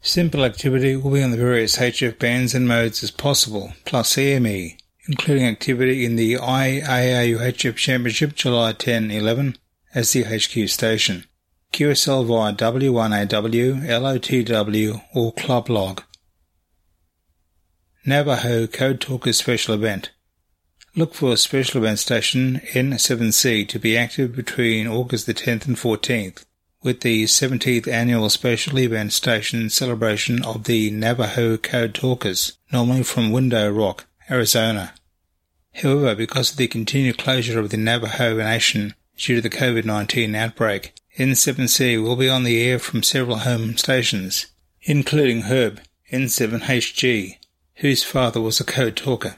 Simple 0.00 0.44
activity 0.44 0.94
will 0.96 1.10
be 1.10 1.22
on 1.22 1.32
the 1.32 1.36
various 1.36 1.76
HF 1.76 2.18
bands 2.18 2.54
and 2.54 2.68
modes 2.68 3.02
as 3.02 3.10
possible, 3.10 3.72
plus 3.84 4.14
CME, 4.14 4.78
including 5.08 5.46
activity 5.46 6.04
in 6.04 6.16
the 6.16 6.34
IARU 6.34 7.38
HF 7.38 7.76
Championship 7.76 8.34
July 8.34 8.72
10-11 8.72 9.56
as 9.94 10.12
the 10.12 10.22
HQ 10.22 10.68
station. 10.68 11.24
QSL 11.72 12.26
via 12.26 12.52
W1AW, 12.54 13.86
LOTW 13.86 15.02
or 15.14 15.32
Club 15.32 15.68
Log. 15.68 16.02
Navajo 18.06 18.66
Code 18.66 19.00
Talkers 19.00 19.36
Special 19.36 19.74
Event. 19.74 20.10
Look 20.96 21.14
for 21.14 21.32
a 21.32 21.36
special 21.36 21.82
event 21.82 21.98
station 21.98 22.60
N7C 22.72 23.68
to 23.68 23.78
be 23.78 23.96
active 23.96 24.34
between 24.34 24.86
August 24.86 25.26
the 25.26 25.34
10th 25.34 25.66
and 25.66 25.76
14th 25.76 26.44
with 26.82 27.00
the 27.00 27.24
17th 27.24 27.88
annual 27.88 28.30
special 28.30 28.78
event 28.78 29.12
station 29.12 29.68
celebration 29.68 30.44
of 30.44 30.64
the 30.64 30.90
Navajo 30.90 31.56
Code 31.56 31.94
Talkers, 31.94 32.56
normally 32.72 33.02
from 33.02 33.32
Window 33.32 33.70
Rock, 33.70 34.06
Arizona. 34.30 34.94
However, 35.74 36.14
because 36.14 36.52
of 36.52 36.56
the 36.56 36.68
continued 36.68 37.18
closure 37.18 37.58
of 37.58 37.70
the 37.70 37.76
Navajo 37.76 38.36
Nation 38.36 38.94
due 39.16 39.36
to 39.36 39.40
the 39.40 39.50
COVID-19 39.50 40.36
outbreak, 40.36 40.94
N7C 41.18 42.02
will 42.02 42.16
be 42.16 42.28
on 42.28 42.44
the 42.44 42.62
air 42.62 42.78
from 42.78 43.02
several 43.02 43.38
home 43.38 43.76
stations, 43.76 44.46
including 44.82 45.42
Herb, 45.42 45.80
N7HG, 46.12 47.38
whose 47.76 48.04
father 48.04 48.40
was 48.40 48.60
a 48.60 48.64
code 48.64 48.96
talker. 48.96 49.36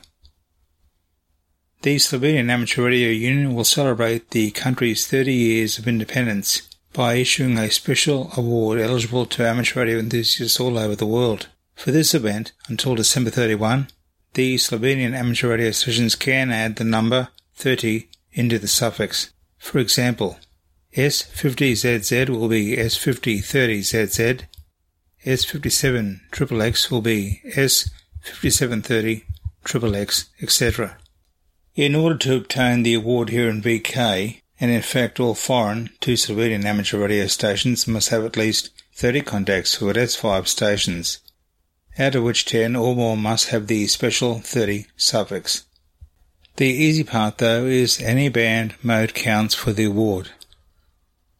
The 1.82 1.96
Slovenian 1.96 2.50
Amateur 2.50 2.84
Radio 2.84 3.08
Union 3.08 3.54
will 3.54 3.64
celebrate 3.64 4.32
the 4.32 4.50
country's 4.50 5.06
30 5.06 5.32
years 5.32 5.78
of 5.78 5.88
independence 5.88 6.68
by 6.92 7.14
issuing 7.14 7.56
a 7.56 7.70
special 7.70 8.30
award 8.36 8.78
eligible 8.78 9.24
to 9.24 9.48
amateur 9.48 9.80
radio 9.80 9.98
enthusiasts 9.98 10.60
all 10.60 10.76
over 10.76 10.94
the 10.94 11.06
world. 11.06 11.48
For 11.74 11.90
this 11.90 12.12
event, 12.12 12.52
until 12.68 12.96
December 12.96 13.30
31, 13.30 13.88
the 14.34 14.56
Slovenian 14.56 15.14
amateur 15.14 15.48
radio 15.48 15.70
stations 15.70 16.16
can 16.16 16.50
add 16.50 16.76
the 16.76 16.84
number 16.84 17.28
30 17.54 18.10
into 18.30 18.58
the 18.58 18.68
suffix. 18.68 19.32
For 19.56 19.78
example, 19.78 20.38
S50ZZ 20.94 22.28
will 22.28 22.48
be 22.48 22.76
S5030ZZ, 22.76 24.42
S57XXX 25.24 26.90
will 26.90 27.00
be 27.00 27.40
S5730XXX, 27.56 30.28
etc. 30.42 30.98
In 31.76 31.94
order 31.94 32.18
to 32.18 32.36
obtain 32.36 32.82
the 32.82 32.94
award 32.94 33.28
here 33.28 33.48
in 33.48 33.62
VK, 33.62 34.40
and 34.60 34.70
in 34.70 34.82
fact 34.82 35.20
all 35.20 35.34
foreign 35.34 35.90
two 36.00 36.16
civilian 36.16 36.66
amateur 36.66 36.98
radio 36.98 37.26
stations 37.28 37.86
must 37.86 38.08
have 38.08 38.24
at 38.24 38.36
least 38.36 38.70
30 38.94 39.22
contacts 39.22 39.80
its 39.80 40.16
five 40.16 40.48
stations. 40.48 41.20
out 41.98 42.14
of 42.14 42.22
which 42.24 42.44
10 42.44 42.76
or 42.76 42.94
more 42.94 43.16
must 43.16 43.50
have 43.50 43.66
the 43.66 43.86
special 43.86 44.40
30 44.40 44.86
suffix. 44.96 45.64
The 46.56 46.66
easy 46.66 47.04
part 47.04 47.38
though 47.38 47.66
is 47.66 48.00
any 48.00 48.28
band 48.28 48.74
mode 48.82 49.14
counts 49.14 49.54
for 49.54 49.72
the 49.72 49.84
award. 49.84 50.30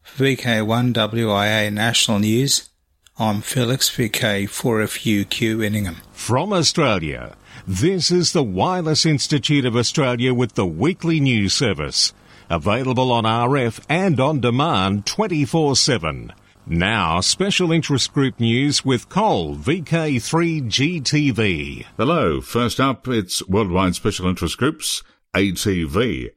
For 0.03 0.25
VK1WIA 0.25 1.73
National 1.73 2.21
News, 2.21 2.71
I'm 3.19 3.43
Felix 3.43 3.91
VK4FUQ 3.91 5.65
Inningham. 5.65 5.97
From 6.13 6.53
Australia, 6.53 7.37
this 7.71 8.11
is 8.11 8.33
the 8.33 8.43
Wireless 8.43 9.07
Institute 9.07 9.65
of 9.65 9.77
Australia 9.77 10.35
with 10.35 10.55
the 10.55 10.67
weekly 10.67 11.21
news 11.21 11.55
service. 11.55 12.13
Available 12.51 13.13
on 13.13 13.23
RF 13.23 13.79
and 13.89 14.19
on 14.19 14.41
demand 14.41 15.07
24 15.07 15.77
7. 15.77 16.33
Now, 16.67 17.21
special 17.21 17.71
interest 17.71 18.13
group 18.13 18.41
news 18.41 18.85
with 18.85 19.09
Cole 19.09 19.55
VK3GTV. 19.55 21.87
Hello, 21.97 22.41
first 22.41 22.81
up, 22.81 23.07
it's 23.07 23.47
Worldwide 23.47 23.95
Special 23.95 24.27
Interest 24.27 24.59
Groups, 24.59 25.05
ATV. 25.33 26.31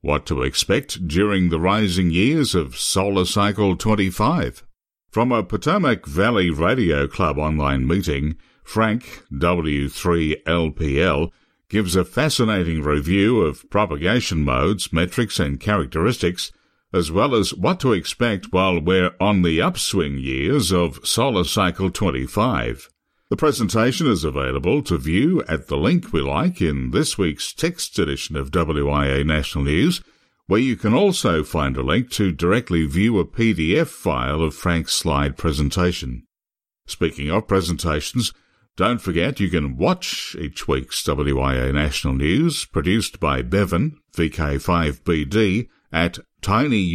What 0.00 0.24
to 0.24 0.42
expect 0.42 1.06
during 1.06 1.50
the 1.50 1.60
rising 1.60 2.10
years 2.10 2.54
of 2.54 2.78
Solar 2.78 3.26
Cycle 3.26 3.76
25. 3.76 4.64
From 5.10 5.32
a 5.32 5.42
Potomac 5.42 6.06
Valley 6.06 6.48
Radio 6.48 7.06
Club 7.06 7.36
online 7.36 7.86
meeting, 7.86 8.36
Frank 8.68 9.24
W3LPL 9.32 11.30
gives 11.70 11.96
a 11.96 12.04
fascinating 12.04 12.82
review 12.82 13.40
of 13.40 13.68
propagation 13.70 14.44
modes, 14.44 14.92
metrics, 14.92 15.40
and 15.40 15.58
characteristics, 15.58 16.52
as 16.92 17.10
well 17.10 17.34
as 17.34 17.54
what 17.54 17.80
to 17.80 17.94
expect 17.94 18.52
while 18.52 18.78
we're 18.78 19.12
on 19.18 19.40
the 19.40 19.62
upswing 19.62 20.18
years 20.18 20.70
of 20.70 21.00
Solar 21.02 21.44
Cycle 21.44 21.90
25. 21.90 22.90
The 23.30 23.38
presentation 23.38 24.06
is 24.06 24.22
available 24.22 24.82
to 24.82 24.98
view 24.98 25.42
at 25.48 25.68
the 25.68 25.78
link 25.78 26.12
we 26.12 26.20
like 26.20 26.60
in 26.60 26.90
this 26.90 27.16
week's 27.16 27.54
text 27.54 27.98
edition 27.98 28.36
of 28.36 28.50
WIA 28.50 29.24
National 29.24 29.64
News 29.64 30.02
where 30.46 30.60
you 30.60 30.76
can 30.76 30.92
also 30.92 31.42
find 31.42 31.78
a 31.78 31.82
link 31.82 32.10
to 32.10 32.32
directly 32.32 32.84
view 32.84 33.18
a 33.18 33.24
PDF 33.24 33.86
file 33.86 34.42
of 34.42 34.54
Frank's 34.54 34.92
slide 34.92 35.38
presentation. 35.38 36.26
Speaking 36.86 37.30
of 37.30 37.48
presentations, 37.48 38.34
don't 38.78 38.98
forget 38.98 39.40
you 39.40 39.50
can 39.50 39.76
watch 39.76 40.36
each 40.38 40.68
week's 40.68 41.02
WIA 41.02 41.74
National 41.74 42.14
News 42.14 42.64
produced 42.64 43.18
by 43.18 43.42
Bevan, 43.42 43.98
VK5BD, 44.14 45.66
at 45.92 46.20
tinyurl.com 46.42 46.88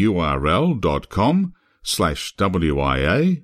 slash 1.83 2.35
WIA 2.37 3.43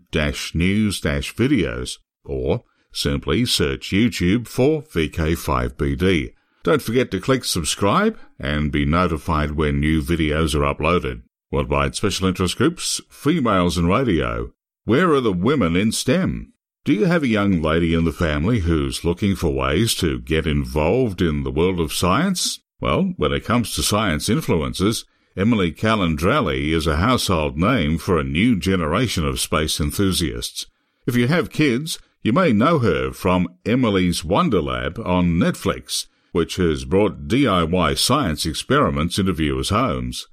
news 0.56 1.02
videos, 1.02 1.98
or 2.24 2.64
simply 2.94 3.46
search 3.46 3.90
YouTube 3.90 4.48
for 4.48 4.84
VK5BD. 4.84 6.34
Don't 6.64 6.82
forget 6.82 7.12
to 7.12 7.20
click 7.20 7.44
subscribe 7.44 8.18
and 8.40 8.72
be 8.72 8.86
notified 8.86 9.52
when 9.52 9.82
new 9.82 10.02
videos 10.02 10.56
are 10.56 10.74
uploaded. 10.74 11.24
Worldwide 11.52 11.96
Special 11.96 12.30
Interest 12.30 12.56
Groups, 12.56 13.02
Females 13.10 13.78
in 13.78 13.88
Radio. 13.88 14.54
Where 14.86 15.12
are 15.12 15.20
the 15.20 15.34
women 15.34 15.76
in 15.76 15.92
STEM? 15.92 16.54
Do 16.86 16.94
you 16.94 17.06
have 17.06 17.24
a 17.24 17.28
young 17.28 17.62
lady 17.62 17.94
in 17.94 18.06
the 18.06 18.12
family 18.12 18.60
who's 18.60 19.04
looking 19.04 19.36
for 19.36 19.50
ways 19.50 19.94
to 19.96 20.20
get 20.20 20.48
involved 20.48 21.22
in 21.22 21.44
the 21.44 21.52
world 21.52 21.80
of 21.80 21.94
science? 21.94 22.60
Well, 22.80 23.14
when 23.18 23.32
it 23.32 23.46
comes 23.46 23.76
to 23.76 23.84
science 23.84 24.30
influences, 24.30 25.06
Emily 25.36 25.72
Calandrelli 25.72 26.74
is 26.74 26.88
a 26.88 26.98
household 26.98 27.58
name 27.58 27.98
for 27.98 28.18
a 28.18 28.24
new 28.24 28.58
generation 28.58 29.26
of 29.26 29.40
space 29.40 29.80
enthusiasts. 29.80 30.66
If 31.06 31.16
you 31.16 31.28
have 31.28 31.52
kids, 31.52 32.00
you 32.22 32.34
may 32.34 32.54
know 32.54 32.80
her 32.80 33.12
from 33.12 33.48
Emily's 33.66 34.24
Wonder 34.24 34.62
Lab 34.62 35.00
on 35.00 35.34
Netflix 35.34 36.08
which 36.32 36.58
has 36.58 36.86
brought 36.86 37.28
DIY 37.28 37.98
science 37.98 38.46
experiments 38.46 39.18
into 39.18 39.34
viewers' 39.34 39.70
homes. 39.70 40.28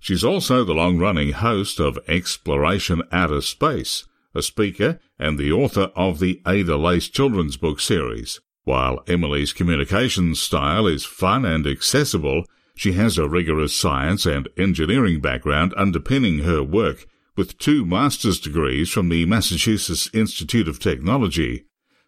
She's 0.00 0.24
also 0.24 0.64
the 0.64 0.74
long-running 0.74 1.32
host 1.32 1.80
of 1.80 1.98
Xploration 2.06 3.02
Outer 3.12 3.40
Space, 3.40 4.06
a 4.34 4.42
speaker 4.42 5.00
and 5.18 5.38
the 5.38 5.52
author 5.52 5.90
of 5.94 6.18
the 6.18 6.40
Ada 6.46 6.76
Lace 6.76 7.08
children's 7.08 7.56
book 7.56 7.80
series. 7.80 8.40
While 8.64 9.04
Emily's 9.06 9.52
communications 9.52 10.40
style 10.40 10.86
is 10.86 11.04
fun 11.04 11.44
and 11.44 11.66
accessible, 11.66 12.44
she 12.74 12.92
has 12.92 13.18
a 13.18 13.28
rigorous 13.28 13.74
science 13.74 14.26
and 14.26 14.48
engineering 14.56 15.20
background 15.20 15.74
underpinning 15.76 16.40
her 16.40 16.62
work 16.62 17.06
with 17.36 17.58
two 17.58 17.84
master's 17.84 18.40
degrees 18.40 18.90
from 18.90 19.08
the 19.08 19.26
Massachusetts 19.26 20.08
Institute 20.12 20.68
of 20.68 20.78
Technology. 20.78 21.66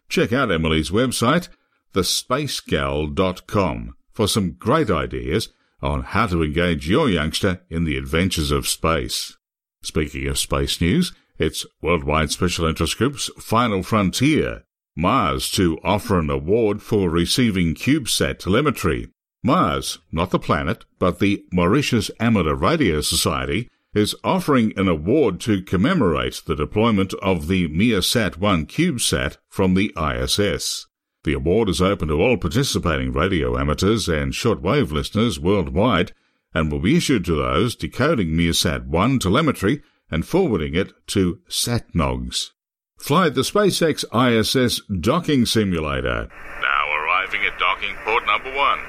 Check 0.09 0.33
out 0.33 0.51
Emily's 0.51 0.89
website 0.89 1.49
thespacegal.com 1.93 3.95
for 4.13 4.27
some 4.27 4.51
great 4.53 4.89
ideas 4.89 5.49
on 5.81 6.03
how 6.03 6.27
to 6.27 6.43
engage 6.43 6.89
your 6.89 7.09
youngster 7.09 7.61
in 7.69 7.83
the 7.83 7.97
adventures 7.97 8.51
of 8.51 8.67
space. 8.67 9.37
Speaking 9.83 10.27
of 10.27 10.37
space 10.37 10.81
news, 10.81 11.13
it's 11.39 11.65
Worldwide 11.81 12.31
Special 12.31 12.65
Interest 12.65 12.97
Group's 12.97 13.29
Final 13.39 13.83
Frontier. 13.83 14.63
Mars 14.95 15.51
to 15.51 15.77
offer 15.83 16.19
an 16.19 16.29
award 16.29 16.81
for 16.81 17.09
receiving 17.09 17.75
CubeSat 17.75 18.39
telemetry. 18.39 19.09
Mars, 19.43 19.99
not 20.11 20.31
the 20.31 20.39
planet, 20.39 20.85
but 20.97 21.19
the 21.19 21.45
Mauritius 21.53 22.09
Amateur 22.19 22.55
Radio 22.55 23.01
Society, 23.01 23.69
is 23.93 24.15
offering 24.23 24.73
an 24.75 24.87
award 24.87 25.39
to 25.41 25.61
commemorate 25.61 26.41
the 26.45 26.55
deployment 26.55 27.13
of 27.15 27.47
the 27.47 27.67
MIR-SAT 27.67 28.37
1 28.37 28.65
CubeSat 28.65 29.37
from 29.49 29.75
the 29.75 29.93
ISS. 29.95 30.87
The 31.23 31.33
award 31.33 31.69
is 31.69 31.81
open 31.81 32.07
to 32.07 32.21
all 32.21 32.37
participating 32.37 33.11
radio 33.11 33.57
amateurs 33.57 34.07
and 34.07 34.33
shortwave 34.33 34.91
listeners 34.91 35.39
worldwide 35.39 36.13
and 36.53 36.71
will 36.71 36.79
be 36.79 36.97
issued 36.97 37.25
to 37.25 37.35
those 37.35 37.75
decoding 37.75 38.35
MIR-SAT 38.35 38.87
1 38.87 39.19
telemetry 39.19 39.83
and 40.09 40.25
forwarding 40.25 40.75
it 40.75 40.91
to 41.07 41.39
SatNogs. 41.49 42.51
Fly 42.97 43.29
the 43.29 43.41
SpaceX 43.41 44.03
ISS 44.13 44.81
docking 44.99 45.45
simulator. 45.45 46.27
Now 46.61 46.91
arriving 46.91 47.41
at 47.45 47.59
docking 47.59 47.95
port 48.03 48.25
number 48.25 48.53
one. 48.55 48.79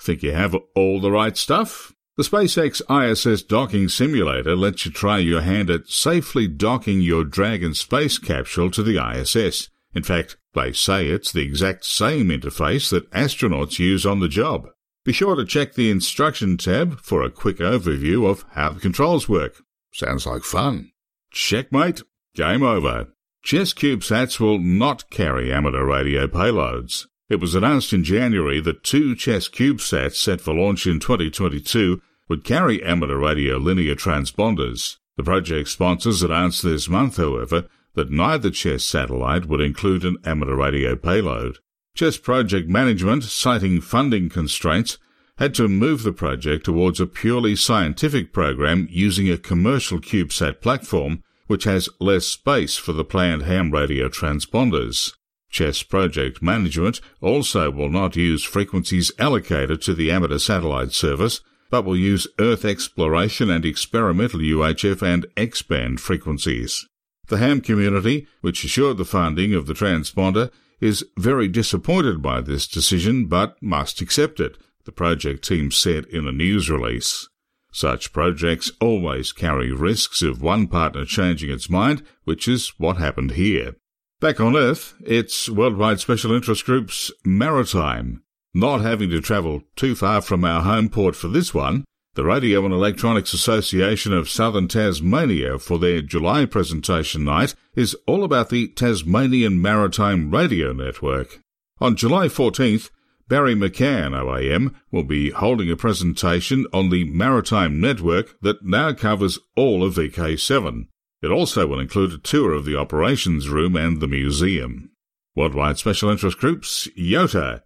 Think 0.00 0.22
you 0.22 0.32
have 0.32 0.56
all 0.74 1.00
the 1.00 1.10
right 1.10 1.36
stuff? 1.36 1.92
The 2.16 2.24
SpaceX 2.24 2.80
ISS 2.90 3.42
docking 3.42 3.88
simulator 3.88 4.56
lets 4.56 4.84
you 4.84 4.90
try 4.90 5.18
your 5.18 5.42
hand 5.42 5.70
at 5.70 5.88
safely 5.88 6.48
docking 6.48 7.00
your 7.00 7.22
Dragon 7.22 7.74
space 7.74 8.18
capsule 8.18 8.70
to 8.72 8.82
the 8.82 8.98
ISS. 8.98 9.68
In 9.94 10.02
fact, 10.02 10.36
they 10.54 10.72
say 10.72 11.06
it's 11.06 11.30
the 11.30 11.42
exact 11.42 11.84
same 11.84 12.28
interface 12.28 12.90
that 12.90 13.10
astronauts 13.12 13.78
use 13.78 14.04
on 14.04 14.20
the 14.20 14.28
job. 14.28 14.68
Be 15.04 15.12
sure 15.12 15.36
to 15.36 15.44
check 15.44 15.74
the 15.74 15.90
instruction 15.90 16.56
tab 16.56 17.00
for 17.00 17.22
a 17.22 17.30
quick 17.30 17.58
overview 17.58 18.28
of 18.28 18.44
how 18.52 18.70
the 18.70 18.80
controls 18.80 19.28
work. 19.28 19.62
Sounds 19.92 20.26
like 20.26 20.42
fun. 20.42 20.92
Checkmate. 21.30 22.02
Game 22.34 22.62
over. 22.62 23.08
Chess 23.42 23.72
CubeSats 23.72 24.38
will 24.38 24.58
not 24.58 25.10
carry 25.10 25.52
amateur 25.52 25.84
radio 25.84 26.26
payloads. 26.26 27.06
It 27.28 27.40
was 27.40 27.54
announced 27.54 27.92
in 27.92 28.04
January 28.04 28.60
that 28.60 28.84
two 28.84 29.14
Chess 29.14 29.48
CubeSats 29.48 30.16
set 30.16 30.40
for 30.40 30.54
launch 30.54 30.86
in 30.86 31.00
2022 31.00 32.00
would 32.28 32.44
carry 32.44 32.82
amateur 32.82 33.18
radio 33.18 33.56
linear 33.56 33.94
transponders. 33.94 34.96
The 35.16 35.24
project 35.24 35.68
sponsors 35.68 36.22
announced 36.22 36.62
this 36.62 36.88
month, 36.88 37.16
however, 37.16 37.66
that 37.94 38.10
neither 38.10 38.50
CHESS 38.50 38.86
satellite 38.86 39.46
would 39.46 39.60
include 39.60 40.04
an 40.04 40.16
amateur 40.24 40.54
radio 40.54 40.94
payload. 40.94 41.58
CHESS 41.94 42.18
project 42.18 42.68
management, 42.68 43.24
citing 43.24 43.80
funding 43.80 44.28
constraints, 44.28 44.98
had 45.38 45.54
to 45.54 45.68
move 45.68 46.02
the 46.02 46.12
project 46.12 46.64
towards 46.64 47.00
a 47.00 47.06
purely 47.06 47.54
scientific 47.54 48.32
program 48.32 48.88
using 48.90 49.30
a 49.30 49.38
commercial 49.38 49.98
CubeSat 49.98 50.60
platform 50.60 51.22
which 51.46 51.64
has 51.64 51.88
less 51.98 52.26
space 52.26 52.76
for 52.76 52.92
the 52.92 53.04
planned 53.04 53.42
ham 53.42 53.70
radio 53.70 54.08
transponders. 54.08 55.14
CHESS 55.50 55.84
project 55.84 56.42
management 56.42 57.00
also 57.22 57.70
will 57.70 57.88
not 57.88 58.16
use 58.16 58.44
frequencies 58.44 59.10
allocated 59.18 59.80
to 59.82 59.94
the 59.94 60.10
amateur 60.10 60.38
satellite 60.38 60.92
service, 60.92 61.40
but 61.70 61.84
will 61.84 61.96
use 61.96 62.26
Earth 62.38 62.64
exploration 62.64 63.50
and 63.50 63.64
experimental 63.64 64.40
UHF 64.40 65.02
and 65.02 65.26
X-band 65.36 66.00
frequencies. 66.00 66.86
The 67.28 67.38
ham 67.38 67.60
community, 67.60 68.26
which 68.42 68.64
assured 68.64 68.98
the 68.98 69.04
funding 69.04 69.54
of 69.54 69.66
the 69.66 69.74
transponder, 69.74 70.50
is 70.80 71.04
very 71.16 71.48
disappointed 71.48 72.20
by 72.20 72.40
this 72.40 72.66
decision 72.66 73.26
but 73.26 73.56
must 73.62 74.00
accept 74.00 74.38
it, 74.40 74.56
the 74.88 74.92
project 74.92 75.46
team 75.46 75.70
said 75.70 76.06
in 76.06 76.26
a 76.26 76.32
news 76.32 76.70
release. 76.70 77.28
Such 77.70 78.10
projects 78.10 78.72
always 78.80 79.32
carry 79.32 79.70
risks 79.70 80.22
of 80.22 80.40
one 80.40 80.66
partner 80.66 81.04
changing 81.04 81.50
its 81.50 81.68
mind, 81.68 82.02
which 82.24 82.48
is 82.48 82.72
what 82.78 82.96
happened 82.96 83.32
here. 83.32 83.76
Back 84.18 84.40
on 84.40 84.56
Earth, 84.56 84.94
it's 85.04 85.50
Worldwide 85.50 86.00
Special 86.00 86.32
Interest 86.32 86.64
Group's 86.64 87.12
Maritime. 87.22 88.22
Not 88.54 88.80
having 88.80 89.10
to 89.10 89.20
travel 89.20 89.60
too 89.76 89.94
far 89.94 90.22
from 90.22 90.42
our 90.42 90.62
home 90.62 90.88
port 90.88 91.14
for 91.14 91.28
this 91.28 91.52
one, 91.52 91.84
the 92.14 92.24
Radio 92.24 92.64
and 92.64 92.72
Electronics 92.72 93.34
Association 93.34 94.14
of 94.14 94.30
Southern 94.30 94.68
Tasmania 94.68 95.58
for 95.58 95.78
their 95.78 96.00
July 96.00 96.46
presentation 96.46 97.24
night 97.24 97.54
is 97.74 97.94
all 98.06 98.24
about 98.24 98.48
the 98.48 98.68
Tasmanian 98.68 99.60
Maritime 99.60 100.30
Radio 100.30 100.72
Network. 100.72 101.40
On 101.78 101.94
July 101.94 102.28
14th, 102.28 102.88
Barry 103.28 103.54
McCann, 103.54 104.12
OAM, 104.12 104.74
will 104.90 105.04
be 105.04 105.30
holding 105.30 105.70
a 105.70 105.76
presentation 105.76 106.66
on 106.72 106.88
the 106.88 107.04
maritime 107.04 107.78
network 107.78 108.40
that 108.40 108.64
now 108.64 108.94
covers 108.94 109.38
all 109.54 109.84
of 109.84 109.96
VK7. 109.96 110.86
It 111.20 111.30
also 111.30 111.66
will 111.66 111.78
include 111.78 112.12
a 112.12 112.18
tour 112.18 112.54
of 112.54 112.64
the 112.64 112.76
operations 112.76 113.50
room 113.50 113.76
and 113.76 114.00
the 114.00 114.08
museum. 114.08 114.92
Worldwide 115.36 115.76
Special 115.76 116.08
Interest 116.10 116.38
Groups, 116.38 116.88
YOTA. 116.96 117.60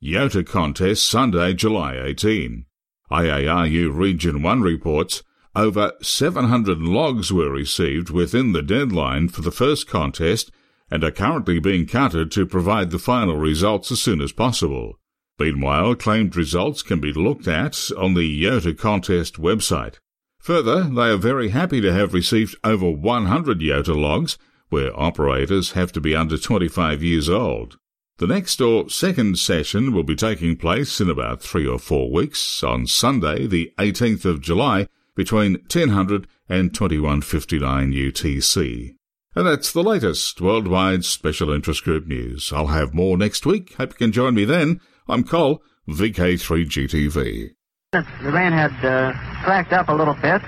YOTA 0.00 0.46
contest 0.46 1.08
Sunday, 1.08 1.54
July 1.54 1.98
18. 2.00 2.66
IARU 3.10 3.92
Region 3.92 4.42
1 4.42 4.62
reports 4.62 5.24
over 5.56 5.92
700 6.00 6.78
logs 6.78 7.32
were 7.32 7.50
received 7.50 8.10
within 8.10 8.52
the 8.52 8.62
deadline 8.62 9.28
for 9.28 9.42
the 9.42 9.50
first 9.50 9.88
contest 9.88 10.52
and 10.88 11.02
are 11.02 11.10
currently 11.10 11.58
being 11.58 11.86
counted 11.86 12.30
to 12.30 12.46
provide 12.46 12.90
the 12.90 12.98
final 13.00 13.36
results 13.36 13.90
as 13.90 14.00
soon 14.00 14.20
as 14.20 14.30
possible. 14.30 14.99
Meanwhile, 15.40 15.94
claimed 15.94 16.36
results 16.36 16.82
can 16.82 17.00
be 17.00 17.14
looked 17.14 17.48
at 17.48 17.90
on 17.96 18.12
the 18.12 18.44
YOTA 18.44 18.76
contest 18.76 19.40
website. 19.40 19.94
Further, 20.40 20.82
they 20.82 21.08
are 21.08 21.16
very 21.16 21.48
happy 21.48 21.80
to 21.80 21.94
have 21.94 22.12
received 22.12 22.56
over 22.62 22.90
100 22.90 23.60
YOTA 23.60 23.96
logs, 23.96 24.36
where 24.68 24.98
operators 25.00 25.72
have 25.72 25.92
to 25.92 26.00
be 26.00 26.14
under 26.14 26.36
25 26.36 27.02
years 27.02 27.30
old. 27.30 27.78
The 28.18 28.26
next 28.26 28.60
or 28.60 28.90
second 28.90 29.38
session 29.38 29.94
will 29.94 30.02
be 30.02 30.14
taking 30.14 30.56
place 30.56 31.00
in 31.00 31.08
about 31.08 31.40
three 31.40 31.66
or 31.66 31.78
four 31.78 32.10
weeks 32.12 32.62
on 32.62 32.86
Sunday, 32.86 33.46
the 33.46 33.72
18th 33.78 34.26
of 34.26 34.42
July, 34.42 34.88
between 35.16 35.54
1000 35.72 36.26
and 36.50 36.74
2159 36.74 37.92
UTC. 37.92 38.94
And 39.34 39.46
that's 39.46 39.72
the 39.72 39.82
latest 39.82 40.40
worldwide 40.42 41.06
special 41.06 41.50
interest 41.50 41.82
group 41.82 42.06
news. 42.06 42.52
I'll 42.52 42.66
have 42.66 42.92
more 42.92 43.16
next 43.16 43.46
week. 43.46 43.72
Hope 43.74 43.92
you 43.92 43.96
can 43.96 44.12
join 44.12 44.34
me 44.34 44.44
then. 44.44 44.80
I'm 45.10 45.24
Cole, 45.24 45.62
VK3GTV. 45.88 47.50
The 47.92 48.04
rain 48.22 48.52
had 48.52 48.72
uh, 48.84 49.12
slacked 49.44 49.72
up 49.72 49.88
a 49.88 49.92
little 49.92 50.14
bit. 50.14 50.40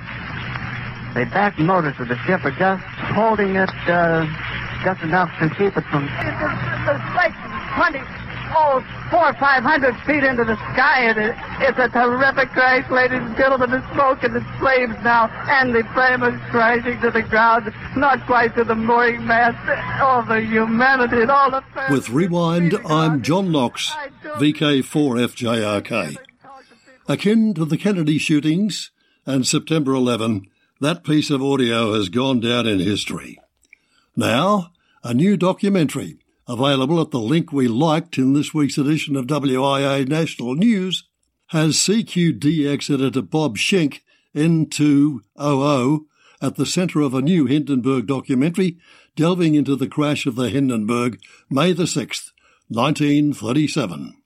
They 1.14 1.24
back 1.24 1.58
motors 1.58 1.94
of 1.98 2.08
the 2.08 2.16
ship 2.24 2.44
are 2.44 2.52
just 2.52 2.82
holding 3.12 3.56
it 3.56 3.70
uh, 3.88 4.24
just 4.84 5.02
enough 5.02 5.28
to 5.40 5.48
keep 5.50 5.76
it 5.76 5.84
from. 5.90 6.04
It's 6.06 7.14
like 7.18 7.34
20, 7.74 7.98
oh, 8.54 8.84
four 9.10 9.28
or 9.30 9.34
five 9.34 9.62
hundred 9.62 9.96
feet 10.06 10.24
into 10.24 10.44
the 10.44 10.56
sky. 10.72 11.00
and 11.04 11.18
It, 11.18 11.36
it's 11.60 11.78
a 11.78 11.88
terrific 11.88 12.50
crash, 12.50 12.90
ladies 12.90 13.20
and 13.20 13.36
gentlemen. 13.36 13.70
The 13.70 13.92
smoke 13.92 14.22
and 14.22 14.34
the 14.34 14.40
flames 14.58 14.96
now, 15.02 15.28
and 15.48 15.74
the 15.74 15.82
flame 15.94 16.22
is 16.22 16.40
crashing 16.50 17.00
to 17.00 17.10
the 17.10 17.22
ground, 17.22 17.72
not 17.96 18.24
quite 18.26 18.54
to 18.56 18.64
the 18.64 18.74
mooring 18.74 19.26
mast. 19.26 19.58
All 20.02 20.22
the 20.22 20.40
humanity 20.40 21.22
and 21.22 21.30
all 21.30 21.50
the. 21.50 21.62
With 21.90 22.10
Rewind, 22.10 22.74
I'm 22.86 23.22
John 23.22 23.52
Knox, 23.52 23.92
VK4FJRK. 24.24 26.16
Akin 27.08 27.54
to 27.54 27.64
the 27.64 27.76
Kennedy 27.76 28.18
shootings 28.18 28.90
and 29.26 29.46
September 29.46 29.92
11, 29.92 30.46
that 30.80 31.04
piece 31.04 31.30
of 31.30 31.42
audio 31.42 31.94
has 31.94 32.08
gone 32.08 32.40
down 32.40 32.66
in 32.66 32.80
history. 32.80 33.38
Now, 34.16 34.72
a 35.04 35.14
new 35.14 35.36
documentary 35.36 36.18
available 36.48 37.00
at 37.00 37.10
the 37.10 37.20
link 37.20 37.52
we 37.52 37.68
liked 37.68 38.18
in 38.18 38.32
this 38.32 38.52
week's 38.52 38.78
edition 38.78 39.16
of 39.16 39.26
WIA 39.26 40.06
National 40.08 40.54
News, 40.54 41.08
has 41.48 41.76
CQDX 41.76 42.92
editor 42.92 43.22
Bob 43.22 43.58
Schenck, 43.58 44.02
N2OO, 44.34 46.00
at 46.40 46.56
the 46.56 46.66
centre 46.66 47.00
of 47.00 47.14
a 47.14 47.22
new 47.22 47.46
Hindenburg 47.46 48.06
documentary 48.06 48.78
delving 49.14 49.54
into 49.54 49.76
the 49.76 49.86
crash 49.86 50.26
of 50.26 50.34
the 50.34 50.48
Hindenburg, 50.48 51.20
May 51.50 51.72
the 51.72 51.84
6th, 51.84 52.30
1937. 52.68 54.16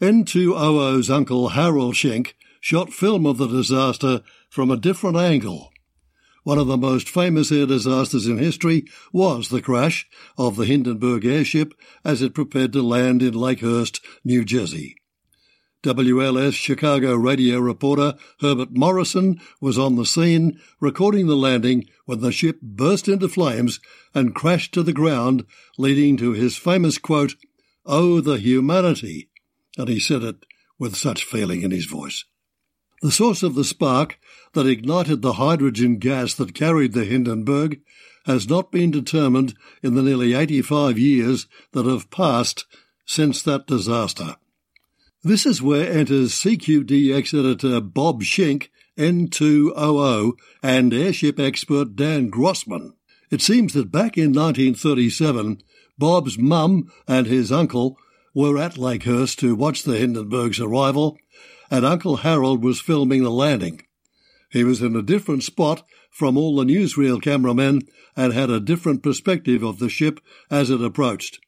N2OO's 0.00 1.10
uncle 1.10 1.50
Harold 1.50 1.96
Schenck 1.96 2.36
shot 2.60 2.92
film 2.92 3.24
of 3.24 3.38
the 3.38 3.46
disaster 3.46 4.22
from 4.50 4.70
a 4.70 4.76
different 4.76 5.16
angle 5.16 5.70
one 6.46 6.58
of 6.58 6.68
the 6.68 6.76
most 6.76 7.08
famous 7.08 7.50
air 7.50 7.66
disasters 7.66 8.28
in 8.28 8.38
history 8.38 8.84
was 9.12 9.48
the 9.48 9.60
crash 9.60 10.08
of 10.38 10.54
the 10.54 10.64
Hindenburg 10.64 11.24
airship 11.24 11.74
as 12.04 12.22
it 12.22 12.34
prepared 12.34 12.72
to 12.72 12.82
land 12.82 13.20
in 13.20 13.34
Lakehurst, 13.34 13.98
New 14.24 14.44
Jersey. 14.44 14.94
WLS 15.82 16.52
Chicago 16.52 17.16
radio 17.16 17.58
reporter 17.58 18.14
Herbert 18.38 18.70
Morrison 18.70 19.40
was 19.60 19.76
on 19.76 19.96
the 19.96 20.06
scene 20.06 20.60
recording 20.78 21.26
the 21.26 21.34
landing 21.34 21.88
when 22.04 22.20
the 22.20 22.30
ship 22.30 22.60
burst 22.62 23.08
into 23.08 23.28
flames 23.28 23.80
and 24.14 24.32
crashed 24.32 24.72
to 24.74 24.84
the 24.84 24.92
ground, 24.92 25.44
leading 25.78 26.16
to 26.16 26.30
his 26.30 26.56
famous 26.56 26.96
quote, 26.96 27.34
Oh, 27.84 28.20
the 28.20 28.38
humanity! 28.38 29.30
And 29.76 29.88
he 29.88 29.98
said 29.98 30.22
it 30.22 30.46
with 30.78 30.94
such 30.94 31.24
feeling 31.24 31.62
in 31.62 31.72
his 31.72 31.86
voice. 31.86 32.24
The 33.06 33.12
source 33.12 33.44
of 33.44 33.54
the 33.54 33.62
spark 33.62 34.18
that 34.54 34.66
ignited 34.66 35.22
the 35.22 35.34
hydrogen 35.34 35.98
gas 35.98 36.34
that 36.34 36.56
carried 36.56 36.92
the 36.92 37.04
Hindenburg 37.04 37.80
has 38.24 38.48
not 38.48 38.72
been 38.72 38.90
determined 38.90 39.54
in 39.80 39.94
the 39.94 40.02
nearly 40.02 40.34
85 40.34 40.98
years 40.98 41.46
that 41.70 41.86
have 41.86 42.10
passed 42.10 42.64
since 43.04 43.42
that 43.42 43.68
disaster. 43.68 44.34
This 45.22 45.46
is 45.46 45.62
where 45.62 45.88
enters 45.88 46.32
CQDX 46.32 47.32
editor 47.38 47.80
Bob 47.80 48.24
Schenck, 48.24 48.72
N2OO, 48.98 50.32
and 50.60 50.92
airship 50.92 51.38
expert 51.38 51.94
Dan 51.94 52.28
Grossman. 52.28 52.94
It 53.30 53.40
seems 53.40 53.72
that 53.74 53.92
back 53.92 54.18
in 54.18 54.32
1937, 54.32 55.62
Bob's 55.96 56.38
mum 56.38 56.90
and 57.06 57.28
his 57.28 57.52
uncle 57.52 57.98
were 58.34 58.58
at 58.58 58.74
Lakehurst 58.74 59.36
to 59.36 59.54
watch 59.54 59.84
the 59.84 59.96
Hindenburg's 59.96 60.58
arrival, 60.58 61.18
and 61.70 61.84
Uncle 61.84 62.16
Harold 62.18 62.62
was 62.62 62.80
filming 62.80 63.22
the 63.22 63.30
landing. 63.30 63.82
He 64.50 64.64
was 64.64 64.82
in 64.82 64.94
a 64.96 65.02
different 65.02 65.42
spot 65.42 65.86
from 66.10 66.36
all 66.36 66.56
the 66.56 66.64
newsreel 66.64 67.20
cameramen 67.20 67.82
and 68.16 68.32
had 68.32 68.50
a 68.50 68.60
different 68.60 69.02
perspective 69.02 69.62
of 69.62 69.78
the 69.78 69.88
ship 69.88 70.20
as 70.50 70.70
it 70.70 70.82
approached. 70.82 71.40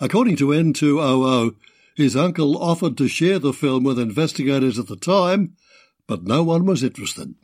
According 0.00 0.36
to 0.36 0.48
N2OO, 0.48 1.54
his 1.96 2.16
uncle 2.16 2.60
offered 2.60 2.96
to 2.98 3.08
share 3.08 3.38
the 3.38 3.52
film 3.52 3.84
with 3.84 3.98
investigators 3.98 4.78
at 4.78 4.88
the 4.88 4.96
time, 4.96 5.56
but 6.06 6.24
no 6.24 6.42
one 6.42 6.66
was 6.66 6.82
interested. 6.82 7.34